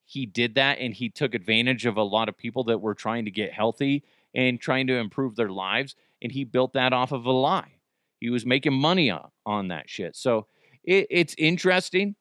he 0.04 0.26
did 0.26 0.54
that 0.54 0.78
and 0.78 0.94
he 0.94 1.08
took 1.08 1.34
advantage 1.34 1.84
of 1.84 1.96
a 1.96 2.02
lot 2.02 2.28
of 2.28 2.36
people 2.36 2.64
that 2.64 2.78
were 2.78 2.94
trying 2.94 3.24
to 3.24 3.30
get 3.30 3.52
healthy 3.52 4.04
and 4.34 4.60
trying 4.60 4.86
to 4.86 4.96
improve 4.96 5.34
their 5.34 5.50
lives. 5.50 5.96
And 6.22 6.30
he 6.30 6.44
built 6.44 6.74
that 6.74 6.92
off 6.92 7.12
of 7.12 7.26
a 7.26 7.32
lie. 7.32 7.75
He 8.20 8.30
was 8.30 8.46
making 8.46 8.74
money 8.74 9.10
on, 9.10 9.30
on 9.44 9.68
that 9.68 9.88
shit. 9.88 10.16
So 10.16 10.46
it, 10.84 11.06
it's 11.10 11.34
interesting 11.38 12.16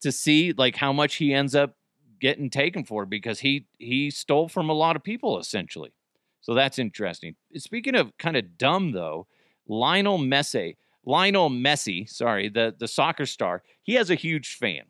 to 0.00 0.12
see 0.12 0.52
like 0.52 0.76
how 0.76 0.92
much 0.92 1.16
he 1.16 1.32
ends 1.32 1.54
up 1.54 1.76
getting 2.20 2.50
taken 2.50 2.84
for 2.84 3.06
because 3.06 3.40
he 3.40 3.66
he 3.78 4.10
stole 4.10 4.48
from 4.48 4.68
a 4.68 4.74
lot 4.74 4.96
of 4.96 5.02
people 5.02 5.38
essentially. 5.38 5.92
So 6.40 6.54
that's 6.54 6.78
interesting. 6.78 7.36
Speaking 7.56 7.94
of 7.94 8.16
kind 8.18 8.36
of 8.36 8.58
dumb 8.58 8.92
though, 8.92 9.26
Lionel 9.68 10.18
Messi, 10.18 10.76
Lionel 11.04 11.50
Messi, 11.50 12.08
sorry, 12.08 12.48
the 12.48 12.74
the 12.78 12.88
soccer 12.88 13.26
star, 13.26 13.62
he 13.82 13.94
has 13.94 14.10
a 14.10 14.14
huge 14.14 14.54
fan, 14.54 14.82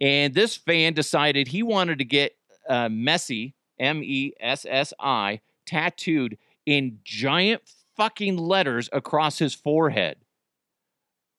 and 0.00 0.34
this 0.34 0.56
fan 0.56 0.92
decided 0.92 1.48
he 1.48 1.62
wanted 1.62 1.98
to 1.98 2.04
get 2.04 2.36
uh, 2.68 2.88
Messi, 2.88 3.54
M 3.78 4.02
E 4.02 4.32
S 4.40 4.66
S 4.68 4.92
I, 4.98 5.40
tattooed 5.66 6.38
in 6.64 6.98
giant 7.04 7.62
fucking 7.96 8.36
letters 8.36 8.88
across 8.92 9.38
his 9.38 9.54
forehead. 9.54 10.16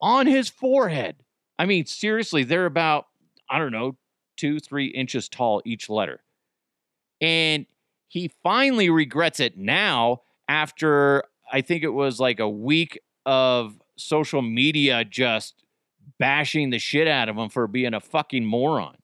On 0.02 0.28
his 0.28 0.50
forehead. 0.50 1.18
I 1.58 1.66
mean, 1.66 1.86
seriously, 1.86 2.44
they're 2.44 2.66
about, 2.66 3.08
I 3.50 3.58
don't 3.58 3.72
know, 3.72 3.98
two, 4.36 4.60
three 4.60 4.88
inches 4.88 5.28
tall 5.28 5.62
each 5.66 5.90
letter. 5.90 6.22
And 7.20 7.66
he 8.08 8.32
finally 8.44 8.90
regrets 8.90 9.40
it 9.40 9.58
now 9.58 10.22
after 10.48 11.24
I 11.52 11.62
think 11.62 11.84
it 11.84 11.90
was 11.90 12.20
like 12.20 12.40
a 12.40 12.50
week 12.50 13.00
of 13.26 13.82
social 13.98 14.42
media 14.42 15.04
just 15.04 15.64
bashing 16.20 16.70
the 16.70 16.80
shit 16.80 17.08
out 17.08 17.30
of 17.30 17.38
him 17.38 17.50
for 17.50 17.68
being 17.68 17.94
a 17.94 18.00
fucking 18.00 18.46
moron. 18.46 18.98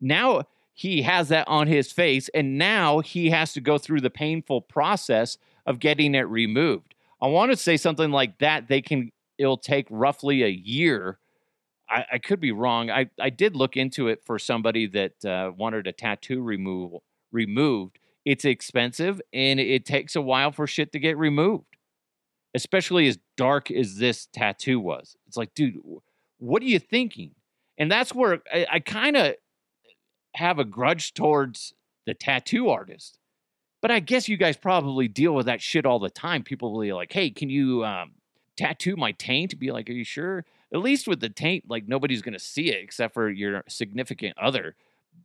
Now 0.00 0.44
he 0.72 1.02
has 1.02 1.28
that 1.28 1.46
on 1.46 1.68
his 1.68 1.92
face, 1.92 2.28
and 2.34 2.58
now 2.58 3.00
he 3.00 3.30
has 3.30 3.52
to 3.52 3.60
go 3.60 3.78
through 3.78 4.00
the 4.00 4.10
painful 4.10 4.60
process 4.60 5.38
of 5.66 5.78
getting 5.78 6.14
it 6.14 6.28
removed. 6.28 6.94
I 7.20 7.28
want 7.28 7.50
to 7.52 7.56
say 7.56 7.76
something 7.76 8.10
like 8.10 8.38
that. 8.38 8.68
They 8.68 8.82
can, 8.82 9.10
it'll 9.38 9.56
take 9.56 9.86
roughly 9.90 10.42
a 10.42 10.48
year. 10.48 11.18
I, 11.88 12.04
I 12.14 12.18
could 12.18 12.40
be 12.40 12.52
wrong. 12.52 12.90
I, 12.90 13.10
I 13.20 13.30
did 13.30 13.56
look 13.56 13.76
into 13.76 14.08
it 14.08 14.22
for 14.24 14.38
somebody 14.38 14.86
that 14.88 15.24
uh, 15.24 15.52
wanted 15.56 15.86
a 15.86 15.92
tattoo 15.92 16.42
removal 16.42 17.02
removed. 17.32 17.98
It's 18.24 18.44
expensive 18.44 19.20
and 19.32 19.60
it 19.60 19.84
takes 19.84 20.16
a 20.16 20.22
while 20.22 20.50
for 20.50 20.66
shit 20.66 20.92
to 20.92 20.98
get 20.98 21.18
removed, 21.18 21.76
especially 22.54 23.06
as 23.06 23.18
dark 23.36 23.70
as 23.70 23.96
this 23.96 24.28
tattoo 24.32 24.80
was. 24.80 25.16
It's 25.26 25.36
like, 25.36 25.54
dude, 25.54 25.78
what 26.38 26.62
are 26.62 26.66
you 26.66 26.78
thinking? 26.78 27.32
And 27.76 27.90
that's 27.90 28.14
where 28.14 28.40
I, 28.52 28.66
I 28.72 28.80
kind 28.80 29.16
of 29.16 29.34
have 30.36 30.58
a 30.58 30.64
grudge 30.64 31.14
towards 31.14 31.74
the 32.06 32.14
tattoo 32.14 32.68
artist. 32.68 33.18
But 33.84 33.90
I 33.90 34.00
guess 34.00 34.30
you 34.30 34.38
guys 34.38 34.56
probably 34.56 35.08
deal 35.08 35.34
with 35.34 35.44
that 35.44 35.60
shit 35.60 35.84
all 35.84 35.98
the 35.98 36.08
time. 36.08 36.42
People 36.42 36.72
will 36.72 36.80
be 36.80 36.94
like, 36.94 37.12
hey, 37.12 37.28
can 37.28 37.50
you 37.50 37.84
um, 37.84 38.12
tattoo 38.56 38.96
my 38.96 39.12
taint? 39.12 39.58
Be 39.58 39.72
like, 39.72 39.90
are 39.90 39.92
you 39.92 40.04
sure? 40.04 40.46
At 40.72 40.80
least 40.80 41.06
with 41.06 41.20
the 41.20 41.28
taint, 41.28 41.64
like 41.68 41.86
nobody's 41.86 42.22
going 42.22 42.32
to 42.32 42.38
see 42.38 42.70
it 42.70 42.82
except 42.82 43.12
for 43.12 43.28
your 43.28 43.62
significant 43.68 44.38
other. 44.38 44.74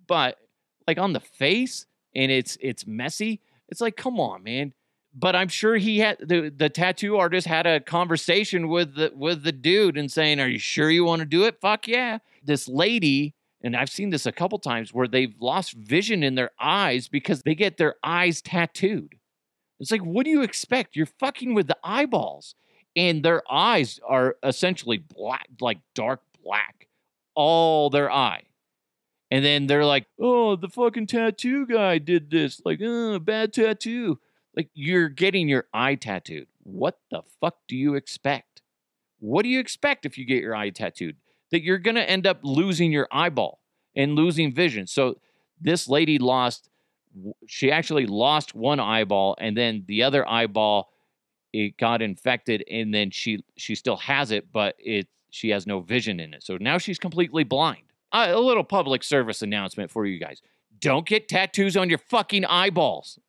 But 0.07 0.39
like 0.85 0.97
on 0.97 1.13
the 1.13 1.21
face 1.21 1.85
and 2.13 2.33
it's 2.33 2.57
it's 2.59 2.85
messy, 2.85 3.39
it's 3.69 3.79
like, 3.79 3.95
come 3.95 4.19
on, 4.19 4.43
man. 4.43 4.73
But 5.13 5.37
I'm 5.37 5.47
sure 5.47 5.77
he 5.77 5.99
had 5.99 6.17
the 6.19 6.49
the 6.53 6.67
tattoo 6.67 7.15
artist 7.15 7.47
had 7.47 7.65
a 7.65 7.79
conversation 7.79 8.67
with 8.67 8.95
the 8.95 9.13
with 9.15 9.43
the 9.43 9.53
dude 9.53 9.97
and 9.97 10.11
saying, 10.11 10.41
"Are 10.41 10.49
you 10.49 10.59
sure 10.59 10.91
you 10.91 11.05
want 11.05 11.21
to 11.21 11.25
do 11.25 11.45
it?" 11.45 11.61
Fuck 11.61 11.87
yeah. 11.87 12.17
This 12.43 12.67
lady 12.67 13.35
and 13.61 13.75
I've 13.75 13.89
seen 13.89 14.09
this 14.09 14.25
a 14.25 14.31
couple 14.31 14.57
times 14.59 14.93
where 14.93 15.07
they've 15.07 15.35
lost 15.39 15.73
vision 15.73 16.23
in 16.23 16.35
their 16.35 16.51
eyes 16.59 17.07
because 17.07 17.41
they 17.41 17.55
get 17.55 17.77
their 17.77 17.95
eyes 18.03 18.41
tattooed. 18.41 19.15
It's 19.79 19.91
like, 19.91 20.01
what 20.01 20.23
do 20.25 20.29
you 20.29 20.41
expect? 20.41 20.95
You're 20.95 21.05
fucking 21.05 21.53
with 21.53 21.67
the 21.67 21.77
eyeballs. 21.83 22.55
And 22.95 23.23
their 23.23 23.43
eyes 23.49 23.99
are 24.07 24.37
essentially 24.43 24.97
black, 24.97 25.47
like 25.61 25.79
dark 25.93 26.21
black, 26.43 26.87
all 27.35 27.89
their 27.89 28.11
eye. 28.11 28.43
And 29.31 29.45
then 29.45 29.67
they're 29.67 29.85
like, 29.85 30.07
oh, 30.19 30.55
the 30.55 30.69
fucking 30.69 31.07
tattoo 31.07 31.67
guy 31.67 31.99
did 31.99 32.31
this. 32.31 32.61
Like, 32.65 32.79
oh, 32.83 33.19
bad 33.19 33.53
tattoo. 33.53 34.19
Like, 34.55 34.69
you're 34.73 35.09
getting 35.09 35.47
your 35.47 35.67
eye 35.73 35.95
tattooed. 35.95 36.47
What 36.63 36.99
the 37.11 37.21
fuck 37.39 37.57
do 37.67 37.77
you 37.77 37.93
expect? 37.95 38.61
What 39.19 39.43
do 39.43 39.49
you 39.49 39.59
expect 39.59 40.05
if 40.05 40.17
you 40.17 40.25
get 40.25 40.41
your 40.41 40.55
eye 40.55 40.71
tattooed? 40.71 41.17
That 41.51 41.63
you're 41.63 41.77
going 41.77 41.95
to 41.95 42.09
end 42.09 42.27
up 42.27 42.39
losing 42.43 42.91
your 42.91 43.07
eyeball 43.11 43.59
and 43.95 44.15
losing 44.15 44.53
vision. 44.53 44.87
So 44.87 45.15
this 45.59 45.87
lady 45.87 46.17
lost 46.17 46.69
she 47.47 47.71
actually 47.71 48.05
lost 48.05 48.53
one 48.53 48.79
eyeball 48.79 49.35
and 49.39 49.57
then 49.57 49.83
the 49.87 50.03
other 50.03 50.27
eyeball 50.29 50.91
it 51.51 51.75
got 51.77 52.03
infected 52.03 52.63
and 52.69 52.93
then 52.93 53.09
she 53.09 53.43
she 53.57 53.73
still 53.73 53.97
has 53.97 54.29
it 54.29 54.51
but 54.51 54.75
it 54.77 55.07
she 55.31 55.49
has 55.49 55.67
no 55.67 55.79
vision 55.79 56.19
in 56.19 56.33
it. 56.33 56.43
So 56.43 56.57
now 56.59 56.77
she's 56.77 56.99
completely 56.99 57.43
blind. 57.43 57.83
Uh, 58.11 58.29
a 58.29 58.39
little 58.39 58.63
public 58.63 59.03
service 59.03 59.41
announcement 59.41 59.91
for 59.91 60.05
you 60.05 60.19
guys. 60.19 60.41
Don't 60.79 61.05
get 61.05 61.27
tattoos 61.27 61.77
on 61.77 61.89
your 61.89 61.99
fucking 61.99 62.45
eyeballs. 62.45 63.19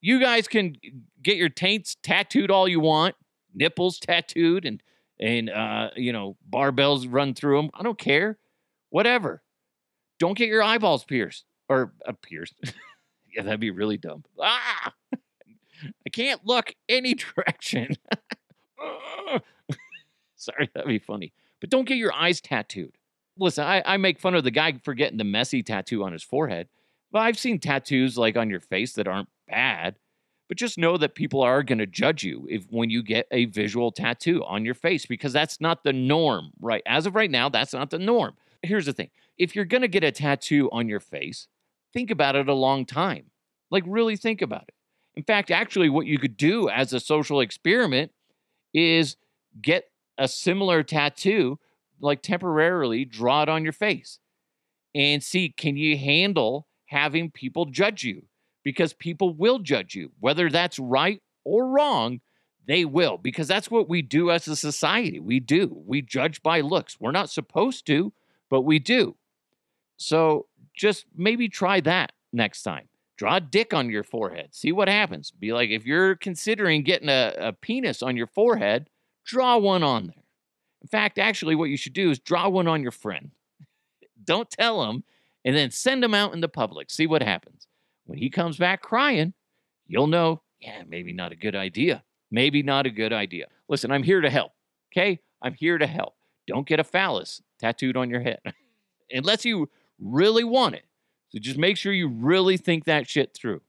You 0.00 0.20
guys 0.20 0.48
can 0.48 0.76
get 1.22 1.36
your 1.36 1.48
taints 1.48 1.96
tattooed 2.02 2.50
all 2.50 2.66
you 2.68 2.80
want, 2.80 3.14
nipples 3.54 3.98
tattooed 3.98 4.64
and 4.64 4.82
and 5.20 5.50
uh, 5.50 5.90
you 5.96 6.12
know 6.12 6.36
barbells 6.50 7.06
run 7.08 7.34
through 7.34 7.56
them. 7.60 7.70
I 7.74 7.82
don't 7.82 7.98
care, 7.98 8.38
whatever. 8.90 9.42
Don't 10.18 10.38
get 10.38 10.48
your 10.48 10.62
eyeballs 10.62 11.04
pierced 11.04 11.44
or 11.68 11.92
uh, 12.06 12.12
pierced. 12.22 12.54
yeah, 13.34 13.42
that'd 13.42 13.60
be 13.60 13.70
really 13.70 13.96
dumb. 13.96 14.24
Ah, 14.40 14.92
I 16.06 16.10
can't 16.10 16.40
look 16.44 16.74
any 16.88 17.14
direction. 17.36 17.96
Sorry, 20.36 20.70
that'd 20.74 20.88
be 20.88 20.98
funny. 20.98 21.32
But 21.60 21.70
don't 21.70 21.88
get 21.88 21.96
your 21.96 22.12
eyes 22.12 22.40
tattooed. 22.40 22.96
Listen, 23.38 23.64
I, 23.64 23.82
I 23.84 23.96
make 23.96 24.20
fun 24.20 24.34
of 24.34 24.44
the 24.44 24.50
guy 24.50 24.74
for 24.84 24.94
getting 24.94 25.18
the 25.18 25.24
Messi 25.24 25.64
tattoo 25.64 26.04
on 26.04 26.12
his 26.12 26.22
forehead, 26.22 26.68
but 27.10 27.20
I've 27.20 27.38
seen 27.38 27.58
tattoos 27.58 28.16
like 28.16 28.36
on 28.36 28.50
your 28.50 28.60
face 28.60 28.92
that 28.92 29.08
aren't 29.08 29.28
bad. 29.48 29.96
But 30.48 30.58
just 30.58 30.76
know 30.76 30.96
that 30.98 31.14
people 31.14 31.40
are 31.40 31.62
going 31.62 31.78
to 31.78 31.86
judge 31.86 32.22
you 32.22 32.46
if 32.50 32.66
when 32.70 32.90
you 32.90 33.02
get 33.02 33.26
a 33.30 33.46
visual 33.46 33.90
tattoo 33.90 34.44
on 34.44 34.64
your 34.64 34.74
face 34.74 35.06
because 35.06 35.32
that's 35.32 35.60
not 35.60 35.84
the 35.84 35.92
norm, 35.92 36.52
right? 36.60 36.82
As 36.86 37.06
of 37.06 37.14
right 37.14 37.30
now, 37.30 37.48
that's 37.48 37.72
not 37.72 37.90
the 37.90 37.98
norm. 37.98 38.34
Here's 38.62 38.86
the 38.86 38.92
thing. 38.92 39.10
If 39.38 39.56
you're 39.56 39.64
going 39.64 39.82
to 39.82 39.88
get 39.88 40.04
a 40.04 40.12
tattoo 40.12 40.68
on 40.70 40.88
your 40.88 41.00
face, 41.00 41.48
think 41.92 42.10
about 42.10 42.36
it 42.36 42.48
a 42.48 42.54
long 42.54 42.84
time. 42.84 43.30
Like 43.70 43.84
really 43.86 44.16
think 44.16 44.42
about 44.42 44.64
it. 44.68 44.74
In 45.16 45.22
fact, 45.22 45.50
actually 45.50 45.88
what 45.88 46.06
you 46.06 46.18
could 46.18 46.36
do 46.36 46.68
as 46.68 46.92
a 46.92 47.00
social 47.00 47.40
experiment 47.40 48.12
is 48.74 49.16
get 49.62 49.84
a 50.18 50.28
similar 50.28 50.82
tattoo 50.82 51.58
like 52.00 52.22
temporarily 52.22 53.04
draw 53.04 53.42
it 53.42 53.48
on 53.48 53.64
your 53.64 53.72
face 53.72 54.18
and 54.94 55.22
see 55.22 55.48
can 55.48 55.76
you 55.76 55.96
handle 55.96 56.66
having 56.86 57.30
people 57.30 57.64
judge 57.64 58.04
you 58.04 58.22
because 58.64 58.92
people 58.92 59.32
will 59.34 59.60
judge 59.60 59.94
you. 59.94 60.10
Whether 60.18 60.50
that's 60.50 60.78
right 60.78 61.22
or 61.44 61.68
wrong, 61.68 62.20
they 62.66 62.84
will, 62.84 63.18
because 63.18 63.46
that's 63.46 63.70
what 63.70 63.88
we 63.88 64.00
do 64.02 64.30
as 64.30 64.48
a 64.48 64.56
society. 64.56 65.20
We 65.20 65.38
do. 65.38 65.82
We 65.86 66.00
judge 66.00 66.42
by 66.42 66.62
looks. 66.62 66.98
We're 66.98 67.12
not 67.12 67.30
supposed 67.30 67.86
to, 67.86 68.12
but 68.48 68.62
we 68.62 68.78
do. 68.78 69.16
So 69.98 70.46
just 70.74 71.04
maybe 71.14 71.48
try 71.48 71.80
that 71.80 72.12
next 72.32 72.62
time. 72.62 72.88
Draw 73.16 73.36
a 73.36 73.40
dick 73.40 73.72
on 73.72 73.90
your 73.90 74.02
forehead. 74.02 74.54
See 74.54 74.72
what 74.72 74.88
happens. 74.88 75.30
Be 75.30 75.52
like, 75.52 75.70
if 75.70 75.86
you're 75.86 76.16
considering 76.16 76.82
getting 76.82 77.08
a, 77.08 77.34
a 77.38 77.52
penis 77.52 78.02
on 78.02 78.16
your 78.16 78.26
forehead, 78.26 78.88
draw 79.24 79.56
one 79.58 79.84
on 79.84 80.08
there. 80.08 80.24
In 80.82 80.88
fact, 80.88 81.18
actually, 81.18 81.54
what 81.54 81.70
you 81.70 81.76
should 81.76 81.92
do 81.92 82.10
is 82.10 82.18
draw 82.18 82.48
one 82.48 82.66
on 82.66 82.82
your 82.82 82.90
friend. 82.90 83.30
Don't 84.24 84.50
tell 84.50 84.84
them, 84.84 85.04
and 85.44 85.54
then 85.54 85.70
send 85.70 86.02
them 86.02 86.14
out 86.14 86.34
in 86.34 86.40
the 86.40 86.48
public. 86.48 86.90
See 86.90 87.06
what 87.06 87.22
happens. 87.22 87.68
When 88.06 88.18
he 88.18 88.30
comes 88.30 88.56
back 88.56 88.82
crying, 88.82 89.32
you'll 89.86 90.06
know, 90.06 90.42
yeah, 90.60 90.82
maybe 90.86 91.12
not 91.12 91.32
a 91.32 91.36
good 91.36 91.56
idea. 91.56 92.02
Maybe 92.30 92.62
not 92.62 92.86
a 92.86 92.90
good 92.90 93.12
idea. 93.12 93.46
Listen, 93.68 93.90
I'm 93.90 94.02
here 94.02 94.20
to 94.20 94.30
help. 94.30 94.52
Okay? 94.92 95.20
I'm 95.42 95.54
here 95.54 95.78
to 95.78 95.86
help. 95.86 96.14
Don't 96.46 96.66
get 96.66 96.80
a 96.80 96.84
phallus 96.84 97.42
tattooed 97.58 97.96
on 97.96 98.10
your 98.10 98.20
head 98.20 98.40
unless 99.10 99.44
you 99.44 99.70
really 99.98 100.44
want 100.44 100.74
it. 100.74 100.84
So 101.30 101.38
just 101.38 101.58
make 101.58 101.76
sure 101.76 101.92
you 101.92 102.08
really 102.08 102.56
think 102.56 102.84
that 102.84 103.08
shit 103.08 103.34
through. 103.34 103.62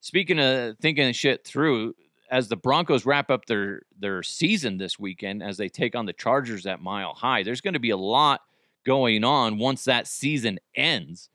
Speaking 0.00 0.38
of 0.38 0.78
thinking 0.78 1.12
shit 1.12 1.44
through, 1.44 1.94
as 2.30 2.48
the 2.48 2.56
Broncos 2.56 3.04
wrap 3.04 3.28
up 3.28 3.46
their 3.46 3.82
their 3.98 4.22
season 4.22 4.78
this 4.78 4.98
weekend 4.98 5.42
as 5.42 5.56
they 5.56 5.68
take 5.68 5.96
on 5.96 6.06
the 6.06 6.12
Chargers 6.12 6.64
at 6.64 6.80
Mile 6.80 7.12
High, 7.12 7.42
there's 7.42 7.60
going 7.60 7.74
to 7.74 7.80
be 7.80 7.90
a 7.90 7.96
lot 7.96 8.40
going 8.86 9.24
on 9.24 9.58
once 9.58 9.84
that 9.84 10.06
season 10.06 10.58
ends. 10.74 11.28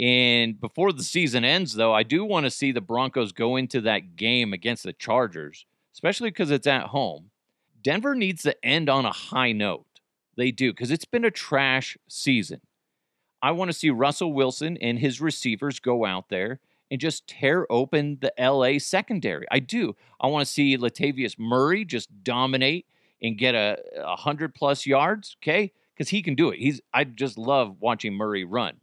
And 0.00 0.60
before 0.60 0.92
the 0.92 1.02
season 1.02 1.44
ends, 1.44 1.74
though, 1.74 1.92
I 1.92 2.04
do 2.04 2.24
want 2.24 2.44
to 2.44 2.50
see 2.50 2.70
the 2.70 2.80
Broncos 2.80 3.32
go 3.32 3.56
into 3.56 3.80
that 3.82 4.16
game 4.16 4.52
against 4.52 4.84
the 4.84 4.92
Chargers, 4.92 5.66
especially 5.92 6.30
because 6.30 6.50
it's 6.50 6.66
at 6.66 6.88
home. 6.88 7.30
Denver 7.82 8.14
needs 8.14 8.42
to 8.42 8.64
end 8.64 8.88
on 8.88 9.04
a 9.04 9.12
high 9.12 9.52
note. 9.52 9.86
They 10.36 10.52
do, 10.52 10.72
because 10.72 10.92
it's 10.92 11.04
been 11.04 11.24
a 11.24 11.32
trash 11.32 11.96
season. 12.06 12.60
I 13.42 13.50
want 13.52 13.70
to 13.70 13.76
see 13.76 13.90
Russell 13.90 14.32
Wilson 14.32 14.76
and 14.76 14.98
his 14.98 15.20
receivers 15.20 15.80
go 15.80 16.04
out 16.04 16.28
there 16.28 16.60
and 16.90 17.00
just 17.00 17.26
tear 17.26 17.66
open 17.70 18.18
the 18.20 18.32
LA 18.38 18.78
secondary. 18.78 19.46
I 19.50 19.58
do. 19.58 19.96
I 20.20 20.28
want 20.28 20.46
to 20.46 20.52
see 20.52 20.76
Latavius 20.76 21.38
Murray 21.38 21.84
just 21.84 22.08
dominate 22.22 22.86
and 23.22 23.36
get 23.36 23.54
a, 23.54 23.78
a 24.00 24.16
hundred 24.16 24.54
plus 24.54 24.86
yards, 24.86 25.36
okay? 25.42 25.72
Because 25.94 26.08
he 26.08 26.22
can 26.22 26.34
do 26.34 26.50
it. 26.50 26.58
He's 26.58 26.80
I 26.94 27.04
just 27.04 27.36
love 27.36 27.76
watching 27.80 28.14
Murray 28.14 28.44
run. 28.44 28.76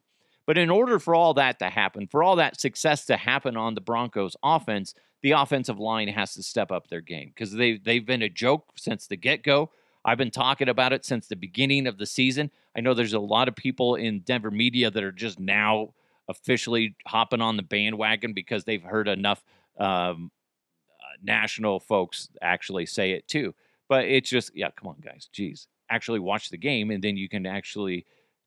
But 0.46 0.58
in 0.58 0.70
order 0.70 1.00
for 1.00 1.16
all 1.16 1.34
that 1.36 1.60
to 1.60 1.70
happen, 1.70 2.08
for 2.08 2.24
all 2.24 2.36
that 2.36 2.60
success 2.60 3.06
to 3.08 3.18
happen 3.18 3.58
on 3.58 3.74
the 3.74 3.82
Broncos 3.82 4.36
offense, 4.44 4.94
the 5.22 5.32
offensive 5.32 5.80
line 5.80 6.08
has 6.10 6.36
to 6.36 6.44
step 6.44 6.72
up 6.72 6.88
their 6.88 7.02
game 7.02 7.30
because 7.30 7.52
they 7.52 7.78
they've 7.78 8.06
been 8.06 8.22
a 8.22 8.30
joke 8.30 8.68
since 8.76 9.08
the 9.08 9.16
get-go. 9.16 9.72
I've 10.04 10.20
been 10.20 10.30
talking 10.30 10.70
about 10.70 10.94
it 10.94 11.04
since 11.04 11.28
the 11.28 11.36
beginning 11.36 11.88
of 11.88 11.98
the 11.98 12.06
season. 12.06 12.52
I 12.78 12.82
know 12.82 12.94
there's 12.94 13.14
a 13.14 13.20
lot 13.20 13.48
of 13.48 13.56
people 13.56 13.96
in 13.96 14.20
Denver 14.20 14.52
media 14.52 14.92
that 14.92 15.04
are 15.04 15.12
just 15.12 15.40
now 15.40 15.96
officially 16.28 16.96
hopping 17.08 17.42
on 17.42 17.58
the 17.58 17.64
bandwagon 17.64 18.34
because 18.34 18.64
they've 18.64 18.84
heard 18.84 19.08
enough 19.08 19.44
um, 19.80 20.32
uh, 21.00 21.18
national 21.24 21.80
folks 21.80 22.30
actually 22.42 22.86
say 22.86 23.12
it 23.14 23.28
too. 23.28 23.56
But 23.88 24.06
it's 24.06 24.30
just, 24.30 24.56
yeah, 24.56 24.70
come 24.76 24.90
on, 24.90 24.98
guys. 25.04 25.30
Geez. 25.32 25.68
Actually 25.90 26.20
watch 26.20 26.50
the 26.50 26.58
game, 26.58 26.92
and 26.92 27.04
then 27.04 27.18
you 27.18 27.30
can 27.30 27.46
actually 27.46 28.06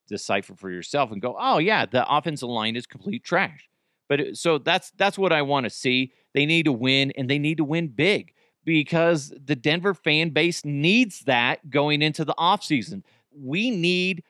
decipher 0.08 0.54
for 0.54 0.70
yourself 0.70 1.12
and 1.12 1.22
go, 1.22 1.36
oh 1.38 1.58
yeah, 1.58 1.86
the 1.86 2.08
offensive 2.08 2.48
line 2.48 2.76
is 2.76 2.86
complete 2.86 3.22
trash. 3.22 3.68
But 4.08 4.20
uh, 4.20 4.34
so 4.34 4.58
that's 4.58 4.90
that's 4.92 5.18
what 5.18 5.32
I 5.32 5.42
want 5.42 5.64
to 5.64 5.70
see. 5.70 6.12
They 6.34 6.46
need 6.46 6.64
to 6.64 6.72
win 6.72 7.12
and 7.16 7.28
they 7.28 7.38
need 7.38 7.58
to 7.58 7.64
win 7.64 7.88
big 7.88 8.32
because 8.64 9.32
the 9.44 9.56
Denver 9.56 9.94
fan 9.94 10.30
base 10.30 10.64
needs 10.64 11.20
that 11.20 11.70
going 11.70 12.02
into 12.02 12.24
the 12.24 12.34
offseason. 12.34 13.02
We 13.32 13.70
need 13.70 14.24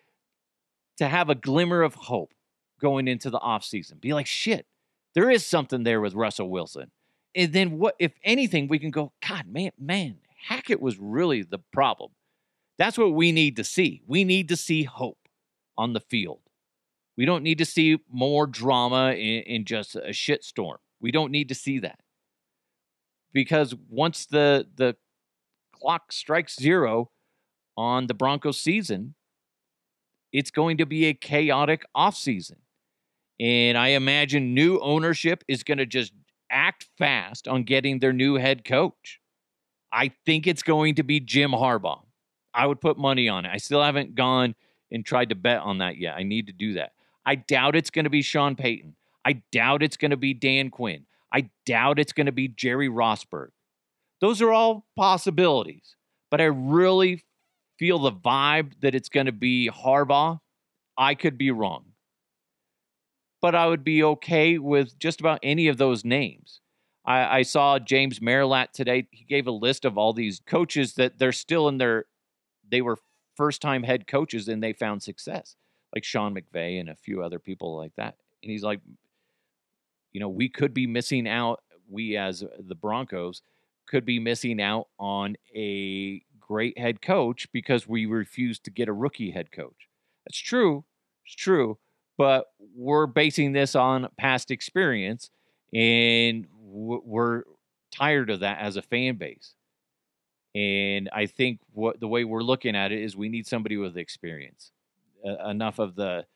to 0.98 1.08
have 1.08 1.30
a 1.30 1.34
glimmer 1.34 1.82
of 1.82 1.94
hope 1.94 2.34
going 2.80 3.08
into 3.08 3.30
the 3.30 3.40
offseason. 3.40 4.00
Be 4.00 4.12
like, 4.12 4.26
shit, 4.26 4.66
there 5.14 5.30
is 5.30 5.44
something 5.44 5.82
there 5.82 6.00
with 6.00 6.14
Russell 6.14 6.50
Wilson. 6.50 6.90
And 7.34 7.52
then 7.52 7.78
what 7.78 7.94
if 7.98 8.12
anything, 8.24 8.68
we 8.68 8.78
can 8.78 8.90
go, 8.90 9.12
God, 9.26 9.46
man, 9.46 9.70
man, 9.78 10.18
Hackett 10.48 10.80
was 10.80 10.98
really 10.98 11.42
the 11.42 11.58
problem. 11.72 12.10
That's 12.78 12.96
what 12.96 13.12
we 13.12 13.32
need 13.32 13.56
to 13.56 13.64
see. 13.64 14.02
We 14.06 14.24
need 14.24 14.48
to 14.48 14.56
see 14.56 14.84
hope 14.84 15.27
on 15.78 15.94
the 15.94 16.00
field. 16.00 16.40
We 17.16 17.24
don't 17.24 17.42
need 17.42 17.58
to 17.58 17.64
see 17.64 17.98
more 18.12 18.46
drama 18.46 19.12
in, 19.12 19.42
in 19.42 19.64
just 19.64 19.96
a 19.96 20.10
shitstorm. 20.10 20.76
We 21.00 21.10
don't 21.10 21.32
need 21.32 21.48
to 21.48 21.54
see 21.54 21.78
that. 21.78 22.00
Because 23.32 23.74
once 23.88 24.26
the 24.26 24.66
the 24.76 24.96
clock 25.72 26.12
strikes 26.12 26.56
zero 26.56 27.10
on 27.76 28.08
the 28.08 28.14
Broncos 28.14 28.60
season, 28.60 29.14
it's 30.32 30.50
going 30.50 30.76
to 30.78 30.86
be 30.86 31.06
a 31.06 31.14
chaotic 31.14 31.84
offseason. 31.96 32.56
And 33.40 33.78
I 33.78 33.88
imagine 33.88 34.54
new 34.54 34.80
ownership 34.80 35.44
is 35.46 35.62
going 35.62 35.78
to 35.78 35.86
just 35.86 36.12
act 36.50 36.88
fast 36.98 37.46
on 37.46 37.62
getting 37.62 38.00
their 38.00 38.12
new 38.12 38.34
head 38.34 38.64
coach. 38.64 39.20
I 39.92 40.12
think 40.26 40.46
it's 40.46 40.62
going 40.62 40.96
to 40.96 41.02
be 41.02 41.20
Jim 41.20 41.52
Harbaugh. 41.52 42.02
I 42.52 42.66
would 42.66 42.80
put 42.80 42.98
money 42.98 43.28
on 43.28 43.44
it. 43.44 43.50
I 43.52 43.58
still 43.58 43.82
haven't 43.82 44.14
gone 44.14 44.54
and 44.90 45.04
tried 45.04 45.28
to 45.30 45.34
bet 45.34 45.60
on 45.60 45.78
that 45.78 45.98
yet. 45.98 46.14
I 46.16 46.22
need 46.22 46.46
to 46.46 46.52
do 46.52 46.74
that. 46.74 46.92
I 47.26 47.34
doubt 47.34 47.76
it's 47.76 47.90
going 47.90 48.04
to 48.04 48.10
be 48.10 48.22
Sean 48.22 48.56
Payton. 48.56 48.96
I 49.24 49.42
doubt 49.52 49.82
it's 49.82 49.96
going 49.96 50.12
to 50.12 50.16
be 50.16 50.32
Dan 50.32 50.70
Quinn. 50.70 51.04
I 51.32 51.50
doubt 51.66 51.98
it's 51.98 52.12
going 52.12 52.26
to 52.26 52.32
be 52.32 52.48
Jerry 52.48 52.88
Rosburg. 52.88 53.48
Those 54.20 54.40
are 54.40 54.50
all 54.50 54.86
possibilities, 54.96 55.94
but 56.30 56.40
I 56.40 56.46
really 56.46 57.24
feel 57.78 57.98
the 57.98 58.12
vibe 58.12 58.72
that 58.80 58.94
it's 58.94 59.08
going 59.08 59.26
to 59.26 59.32
be 59.32 59.70
Harbaugh. 59.70 60.40
I 60.96 61.14
could 61.14 61.38
be 61.38 61.50
wrong, 61.50 61.84
but 63.40 63.54
I 63.54 63.66
would 63.66 63.84
be 63.84 64.02
okay 64.02 64.58
with 64.58 64.98
just 64.98 65.20
about 65.20 65.38
any 65.42 65.68
of 65.68 65.76
those 65.76 66.04
names. 66.04 66.60
I, 67.04 67.38
I 67.38 67.42
saw 67.42 67.78
James 67.78 68.20
Merilatt 68.20 68.74
today. 68.74 69.06
He 69.12 69.24
gave 69.24 69.46
a 69.46 69.52
list 69.52 69.84
of 69.84 69.96
all 69.96 70.12
these 70.12 70.40
coaches 70.44 70.94
that 70.94 71.18
they're 71.18 71.32
still 71.32 71.68
in 71.68 71.78
their, 71.78 72.06
they 72.68 72.80
were 72.80 72.98
first 73.38 73.62
time 73.62 73.84
head 73.84 74.06
coaches 74.06 74.48
and 74.48 74.62
they 74.62 74.72
found 74.74 75.02
success, 75.02 75.54
like 75.94 76.04
Sean 76.04 76.34
McVay 76.34 76.80
and 76.80 76.90
a 76.90 76.96
few 76.96 77.22
other 77.22 77.38
people 77.38 77.76
like 77.76 77.92
that. 77.96 78.16
And 78.42 78.50
he's 78.50 78.64
like, 78.64 78.80
you 80.12 80.20
know, 80.20 80.28
we 80.28 80.48
could 80.48 80.74
be 80.74 80.88
missing 80.88 81.28
out, 81.28 81.62
we 81.88 82.16
as 82.16 82.44
the 82.58 82.74
Broncos 82.74 83.40
could 83.86 84.04
be 84.04 84.18
missing 84.18 84.60
out 84.60 84.88
on 84.98 85.36
a 85.54 86.20
great 86.40 86.76
head 86.76 87.00
coach 87.00 87.46
because 87.52 87.86
we 87.86 88.06
refuse 88.06 88.58
to 88.58 88.70
get 88.70 88.88
a 88.88 88.92
rookie 88.92 89.30
head 89.30 89.52
coach. 89.52 89.88
That's 90.26 90.38
true. 90.38 90.84
It's 91.24 91.36
true. 91.36 91.78
But 92.16 92.46
we're 92.74 93.06
basing 93.06 93.52
this 93.52 93.76
on 93.76 94.08
past 94.18 94.50
experience 94.50 95.30
and 95.72 96.46
we're 96.60 97.44
tired 97.92 98.30
of 98.30 98.40
that 98.40 98.58
as 98.58 98.76
a 98.76 98.82
fan 98.82 99.14
base. 99.14 99.54
And 100.58 101.08
I 101.12 101.26
think 101.26 101.60
what 101.72 102.00
the 102.00 102.08
way 102.08 102.24
we're 102.24 102.42
looking 102.42 102.74
at 102.74 102.90
it 102.90 103.00
is 103.00 103.16
we 103.16 103.28
need 103.28 103.46
somebody 103.46 103.76
with 103.76 103.96
experience, 103.96 104.72
uh, 105.24 105.48
enough 105.48 105.78
of 105.78 105.94
the 105.94 106.26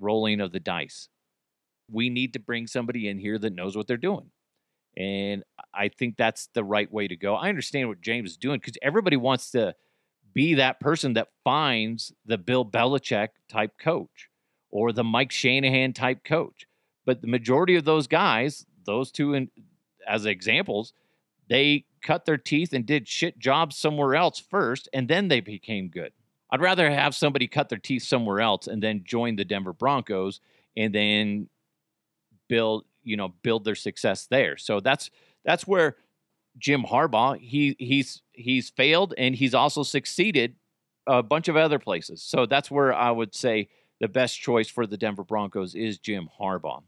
rolling 0.00 0.40
of 0.40 0.50
the 0.50 0.60
dice. 0.60 1.10
We 1.90 2.08
need 2.08 2.32
to 2.32 2.38
bring 2.38 2.66
somebody 2.66 3.06
in 3.06 3.18
here 3.18 3.38
that 3.38 3.52
knows 3.52 3.76
what 3.76 3.86
they're 3.86 3.98
doing. 3.98 4.30
And 4.96 5.44
I 5.74 5.88
think 5.88 6.16
that's 6.16 6.48
the 6.54 6.64
right 6.64 6.90
way 6.90 7.06
to 7.06 7.16
go. 7.16 7.34
I 7.34 7.50
understand 7.50 7.88
what 7.88 8.00
James 8.00 8.30
is 8.30 8.36
doing 8.38 8.60
because 8.60 8.78
everybody 8.80 9.18
wants 9.18 9.50
to 9.50 9.74
be 10.32 10.54
that 10.54 10.80
person 10.80 11.12
that 11.12 11.28
finds 11.42 12.14
the 12.24 12.38
Bill 12.38 12.64
Belichick 12.64 13.28
type 13.50 13.72
coach 13.78 14.30
or 14.70 14.90
the 14.90 15.04
Mike 15.04 15.32
Shanahan 15.32 15.92
type 15.92 16.24
coach. 16.24 16.66
But 17.04 17.20
the 17.20 17.26
majority 17.26 17.76
of 17.76 17.84
those 17.84 18.06
guys, 18.06 18.64
those 18.86 19.12
two 19.12 19.34
in, 19.34 19.50
as 20.08 20.24
examples, 20.24 20.94
they 21.48 21.84
cut 22.02 22.24
their 22.24 22.38
teeth 22.38 22.72
and 22.72 22.86
did 22.86 23.08
shit 23.08 23.38
jobs 23.38 23.76
somewhere 23.76 24.14
else 24.14 24.38
first, 24.38 24.88
and 24.92 25.08
then 25.08 25.28
they 25.28 25.40
became 25.40 25.88
good. 25.88 26.12
I'd 26.50 26.60
rather 26.60 26.90
have 26.90 27.14
somebody 27.14 27.48
cut 27.48 27.68
their 27.68 27.78
teeth 27.78 28.04
somewhere 28.04 28.40
else 28.40 28.66
and 28.66 28.82
then 28.82 29.02
join 29.04 29.36
the 29.36 29.44
Denver 29.44 29.72
Broncos 29.72 30.40
and 30.76 30.94
then 30.94 31.48
build, 32.48 32.84
you 33.02 33.16
know, 33.16 33.34
build 33.42 33.64
their 33.64 33.74
success 33.74 34.26
there. 34.26 34.56
So 34.56 34.78
that's 34.78 35.10
that's 35.44 35.66
where 35.66 35.96
Jim 36.58 36.84
Harbaugh 36.84 37.38
he 37.38 37.74
he's 37.78 38.22
he's 38.32 38.70
failed 38.70 39.14
and 39.18 39.34
he's 39.34 39.54
also 39.54 39.82
succeeded 39.82 40.54
a 41.06 41.22
bunch 41.22 41.48
of 41.48 41.56
other 41.56 41.80
places. 41.80 42.22
So 42.22 42.46
that's 42.46 42.70
where 42.70 42.94
I 42.94 43.10
would 43.10 43.34
say 43.34 43.68
the 44.00 44.08
best 44.08 44.40
choice 44.40 44.68
for 44.68 44.86
the 44.86 44.96
Denver 44.96 45.24
Broncos 45.24 45.74
is 45.74 45.98
Jim 45.98 46.28
Harbaugh. 46.40 46.82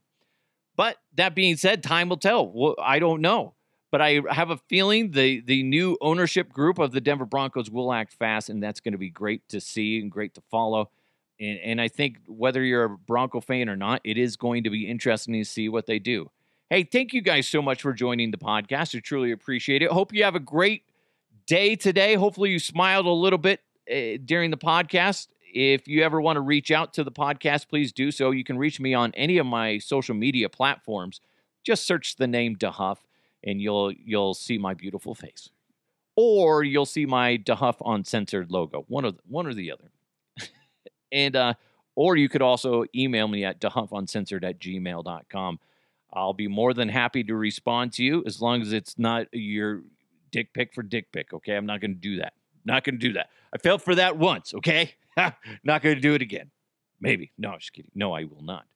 But 0.76 0.98
that 1.14 1.34
being 1.34 1.56
said, 1.56 1.82
time 1.82 2.08
will 2.08 2.18
tell. 2.18 2.46
Well, 2.46 2.76
I 2.80 2.98
don't 2.98 3.20
know. 3.20 3.54
But 3.90 4.02
I 4.02 4.20
have 4.30 4.50
a 4.50 4.56
feeling 4.68 5.12
the 5.12 5.40
the 5.40 5.62
new 5.62 5.96
ownership 6.00 6.52
group 6.52 6.78
of 6.78 6.92
the 6.92 7.00
Denver 7.00 7.24
Broncos 7.24 7.70
will 7.70 7.92
act 7.92 8.14
fast, 8.14 8.48
and 8.48 8.62
that's 8.62 8.80
going 8.80 8.92
to 8.92 8.98
be 8.98 9.10
great 9.10 9.48
to 9.48 9.60
see 9.60 10.00
and 10.00 10.10
great 10.10 10.34
to 10.34 10.42
follow. 10.50 10.90
And, 11.38 11.58
and 11.60 11.80
I 11.80 11.88
think 11.88 12.18
whether 12.26 12.62
you're 12.62 12.84
a 12.84 12.90
Bronco 12.90 13.40
fan 13.40 13.68
or 13.68 13.76
not, 13.76 14.00
it 14.04 14.18
is 14.18 14.36
going 14.36 14.64
to 14.64 14.70
be 14.70 14.88
interesting 14.88 15.34
to 15.34 15.44
see 15.44 15.68
what 15.68 15.86
they 15.86 15.98
do. 15.98 16.30
Hey, 16.68 16.82
thank 16.82 17.12
you 17.12 17.20
guys 17.20 17.46
so 17.46 17.62
much 17.62 17.82
for 17.82 17.92
joining 17.92 18.32
the 18.32 18.38
podcast. 18.38 18.96
I 18.96 19.00
truly 19.00 19.30
appreciate 19.30 19.82
it. 19.82 19.90
Hope 19.90 20.12
you 20.12 20.24
have 20.24 20.34
a 20.34 20.40
great 20.40 20.82
day 21.46 21.76
today. 21.76 22.14
Hopefully, 22.14 22.50
you 22.50 22.58
smiled 22.58 23.06
a 23.06 23.10
little 23.10 23.38
bit 23.38 23.60
uh, 23.90 24.18
during 24.24 24.50
the 24.50 24.56
podcast. 24.56 25.28
If 25.54 25.86
you 25.86 26.02
ever 26.02 26.20
want 26.20 26.36
to 26.36 26.40
reach 26.40 26.70
out 26.70 26.92
to 26.94 27.04
the 27.04 27.12
podcast, 27.12 27.68
please 27.68 27.92
do 27.92 28.10
so. 28.10 28.30
You 28.32 28.44
can 28.44 28.58
reach 28.58 28.80
me 28.80 28.94
on 28.94 29.12
any 29.14 29.38
of 29.38 29.46
my 29.46 29.78
social 29.78 30.14
media 30.14 30.48
platforms. 30.48 31.20
Just 31.62 31.86
search 31.86 32.16
the 32.16 32.26
name 32.26 32.56
DeHuff 32.56 32.98
and 33.44 33.60
you'll 33.60 33.92
you'll 33.92 34.34
see 34.34 34.58
my 34.58 34.74
beautiful 34.74 35.14
face. 35.14 35.50
Or 36.16 36.64
you'll 36.64 36.86
see 36.86 37.04
my 37.04 37.36
DeHuff 37.36 37.76
Uncensored 37.84 38.50
logo. 38.50 38.84
One 38.88 39.04
of 39.04 39.18
one 39.28 39.46
or 39.46 39.54
the 39.54 39.70
other. 39.72 39.90
and 41.12 41.36
uh 41.36 41.54
or 41.96 42.16
you 42.16 42.28
could 42.28 42.42
also 42.42 42.84
email 42.94 43.26
me 43.26 43.44
at 43.44 43.60
dehuffuncensored 43.60 44.44
at 44.44 44.60
gmail.com. 44.60 45.58
I'll 46.12 46.34
be 46.34 46.46
more 46.46 46.72
than 46.74 46.88
happy 46.88 47.24
to 47.24 47.34
respond 47.34 47.94
to 47.94 48.04
you 48.04 48.22
as 48.26 48.40
long 48.40 48.62
as 48.62 48.72
it's 48.72 48.98
not 48.98 49.26
your 49.32 49.82
dick 50.30 50.52
pic 50.52 50.72
for 50.72 50.82
dick 50.82 51.10
pic. 51.10 51.32
Okay. 51.32 51.56
I'm 51.56 51.66
not 51.66 51.80
going 51.80 51.94
to 51.94 52.00
do 52.00 52.18
that. 52.18 52.34
Not 52.64 52.84
going 52.84 52.98
to 52.98 53.06
do 53.06 53.14
that. 53.14 53.30
I 53.52 53.58
failed 53.58 53.82
for 53.82 53.94
that 53.96 54.18
once. 54.18 54.54
Okay. 54.54 54.94
not 55.64 55.82
going 55.82 55.94
to 55.94 56.00
do 56.00 56.14
it 56.14 56.22
again. 56.22 56.50
Maybe. 57.00 57.32
No, 57.38 57.50
I'm 57.50 57.58
just 57.58 57.72
kidding. 57.72 57.90
No, 57.94 58.12
I 58.12 58.24
will 58.24 58.42
not. 58.42 58.66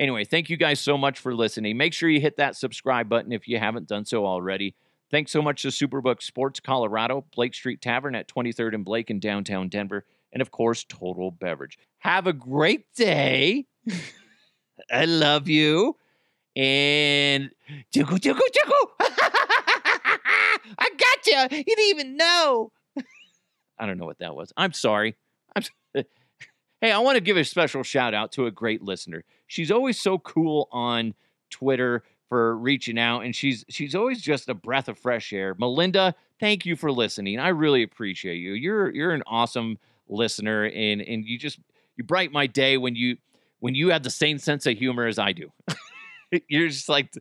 Anyway, 0.00 0.24
thank 0.24 0.48
you 0.48 0.56
guys 0.56 0.80
so 0.80 0.96
much 0.96 1.18
for 1.18 1.34
listening. 1.34 1.76
Make 1.76 1.92
sure 1.92 2.08
you 2.08 2.22
hit 2.22 2.38
that 2.38 2.56
subscribe 2.56 3.10
button 3.10 3.32
if 3.32 3.46
you 3.46 3.58
haven't 3.58 3.86
done 3.86 4.06
so 4.06 4.24
already. 4.24 4.74
Thanks 5.10 5.30
so 5.30 5.42
much 5.42 5.60
to 5.62 5.68
Superbook 5.68 6.22
Sports 6.22 6.58
Colorado, 6.58 7.26
Blake 7.34 7.52
Street 7.52 7.82
Tavern 7.82 8.14
at 8.14 8.26
23rd 8.26 8.74
and 8.76 8.84
Blake 8.84 9.10
in 9.10 9.20
downtown 9.20 9.68
Denver, 9.68 10.06
and 10.32 10.40
of 10.40 10.50
course, 10.50 10.86
Total 10.88 11.30
Beverage. 11.30 11.78
Have 11.98 12.26
a 12.26 12.32
great 12.32 12.90
day. 12.94 13.66
I 14.90 15.04
love 15.04 15.48
you. 15.48 15.96
And 16.56 17.50
tickle, 17.92 18.18
tickle, 18.18 18.46
tickle. 18.52 18.92
I 20.78 20.88
got 20.96 21.26
you. 21.26 21.58
You 21.58 21.64
didn't 21.64 21.84
even 21.90 22.16
know. 22.16 22.72
I 23.78 23.84
don't 23.84 23.98
know 23.98 24.06
what 24.06 24.20
that 24.20 24.34
was. 24.34 24.50
I'm 24.56 24.72
sorry. 24.72 25.16
Hey, 26.80 26.92
I 26.92 26.98
want 26.98 27.16
to 27.16 27.20
give 27.20 27.36
a 27.36 27.44
special 27.44 27.82
shout 27.82 28.14
out 28.14 28.32
to 28.32 28.46
a 28.46 28.50
great 28.50 28.80
listener. 28.82 29.24
She's 29.46 29.70
always 29.70 30.00
so 30.00 30.18
cool 30.18 30.66
on 30.72 31.14
Twitter 31.50 32.04
for 32.30 32.56
reaching 32.56 32.98
out, 32.98 33.20
and 33.20 33.36
she's 33.36 33.64
she's 33.68 33.94
always 33.94 34.22
just 34.22 34.48
a 34.48 34.54
breath 34.54 34.88
of 34.88 34.98
fresh 34.98 35.32
air. 35.32 35.54
Melinda, 35.58 36.14
thank 36.38 36.64
you 36.64 36.76
for 36.76 36.90
listening. 36.90 37.38
I 37.38 37.48
really 37.48 37.82
appreciate 37.82 38.36
you. 38.36 38.52
You're 38.52 38.90
you're 38.94 39.12
an 39.12 39.22
awesome 39.26 39.78
listener, 40.08 40.64
and 40.64 41.02
and 41.02 41.24
you 41.24 41.38
just 41.38 41.58
you 41.96 42.04
bright 42.04 42.32
my 42.32 42.46
day 42.46 42.78
when 42.78 42.94
you 42.94 43.18
when 43.58 43.74
you 43.74 43.90
have 43.90 44.02
the 44.02 44.10
same 44.10 44.38
sense 44.38 44.64
of 44.64 44.78
humor 44.78 45.06
as 45.06 45.18
I 45.18 45.32
do. 45.32 45.52
you're 46.48 46.68
just 46.68 46.88
like, 46.88 47.12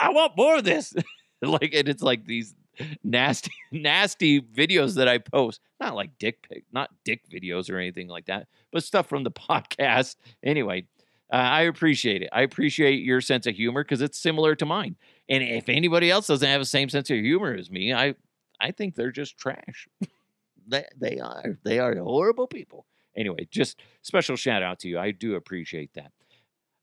I 0.00 0.10
want 0.10 0.36
more 0.36 0.56
of 0.56 0.64
this. 0.64 0.94
like, 1.42 1.74
and 1.74 1.88
it's 1.88 2.02
like 2.02 2.24
these 2.24 2.54
nasty, 3.02 3.52
nasty 3.72 4.40
videos 4.40 4.94
that 4.96 5.08
I 5.08 5.18
post. 5.18 5.60
Not 5.80 5.94
like 5.94 6.18
dick 6.18 6.48
pic, 6.48 6.64
not 6.72 6.90
dick 7.04 7.22
videos 7.30 7.70
or 7.70 7.78
anything 7.78 8.08
like 8.08 8.26
that, 8.26 8.48
but 8.72 8.84
stuff 8.84 9.08
from 9.08 9.24
the 9.24 9.30
podcast. 9.30 10.16
Anyway, 10.42 10.86
uh, 11.32 11.36
I 11.36 11.62
appreciate 11.62 12.22
it. 12.22 12.28
I 12.32 12.42
appreciate 12.42 13.02
your 13.02 13.20
sense 13.20 13.46
of 13.46 13.54
humor 13.54 13.82
because 13.82 14.00
it's 14.00 14.18
similar 14.18 14.54
to 14.56 14.66
mine. 14.66 14.96
And 15.28 15.42
if 15.42 15.68
anybody 15.68 16.10
else 16.10 16.26
doesn't 16.26 16.48
have 16.48 16.60
the 16.60 16.66
same 16.66 16.88
sense 16.88 17.10
of 17.10 17.16
humor 17.16 17.54
as 17.54 17.70
me, 17.70 17.92
I 17.92 18.14
I 18.60 18.70
think 18.70 18.94
they're 18.94 19.10
just 19.10 19.36
trash. 19.36 19.88
they, 20.66 20.84
they 20.96 21.18
are. 21.18 21.58
They 21.64 21.78
are 21.78 21.94
horrible 21.96 22.46
people. 22.46 22.86
Anyway, 23.16 23.46
just 23.50 23.80
special 24.02 24.36
shout 24.36 24.62
out 24.62 24.80
to 24.80 24.88
you. 24.88 24.98
I 24.98 25.10
do 25.10 25.34
appreciate 25.34 25.92
that. 25.94 26.12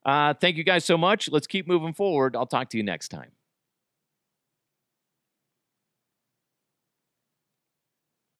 Uh, 0.04 0.34
thank 0.34 0.56
you 0.56 0.64
guys 0.64 0.84
so 0.84 0.96
much. 0.96 1.30
Let's 1.30 1.46
keep 1.46 1.66
moving 1.66 1.92
forward. 1.92 2.34
I'll 2.34 2.46
talk 2.46 2.70
to 2.70 2.76
you 2.76 2.82
next 2.82 3.08
time. 3.08 3.32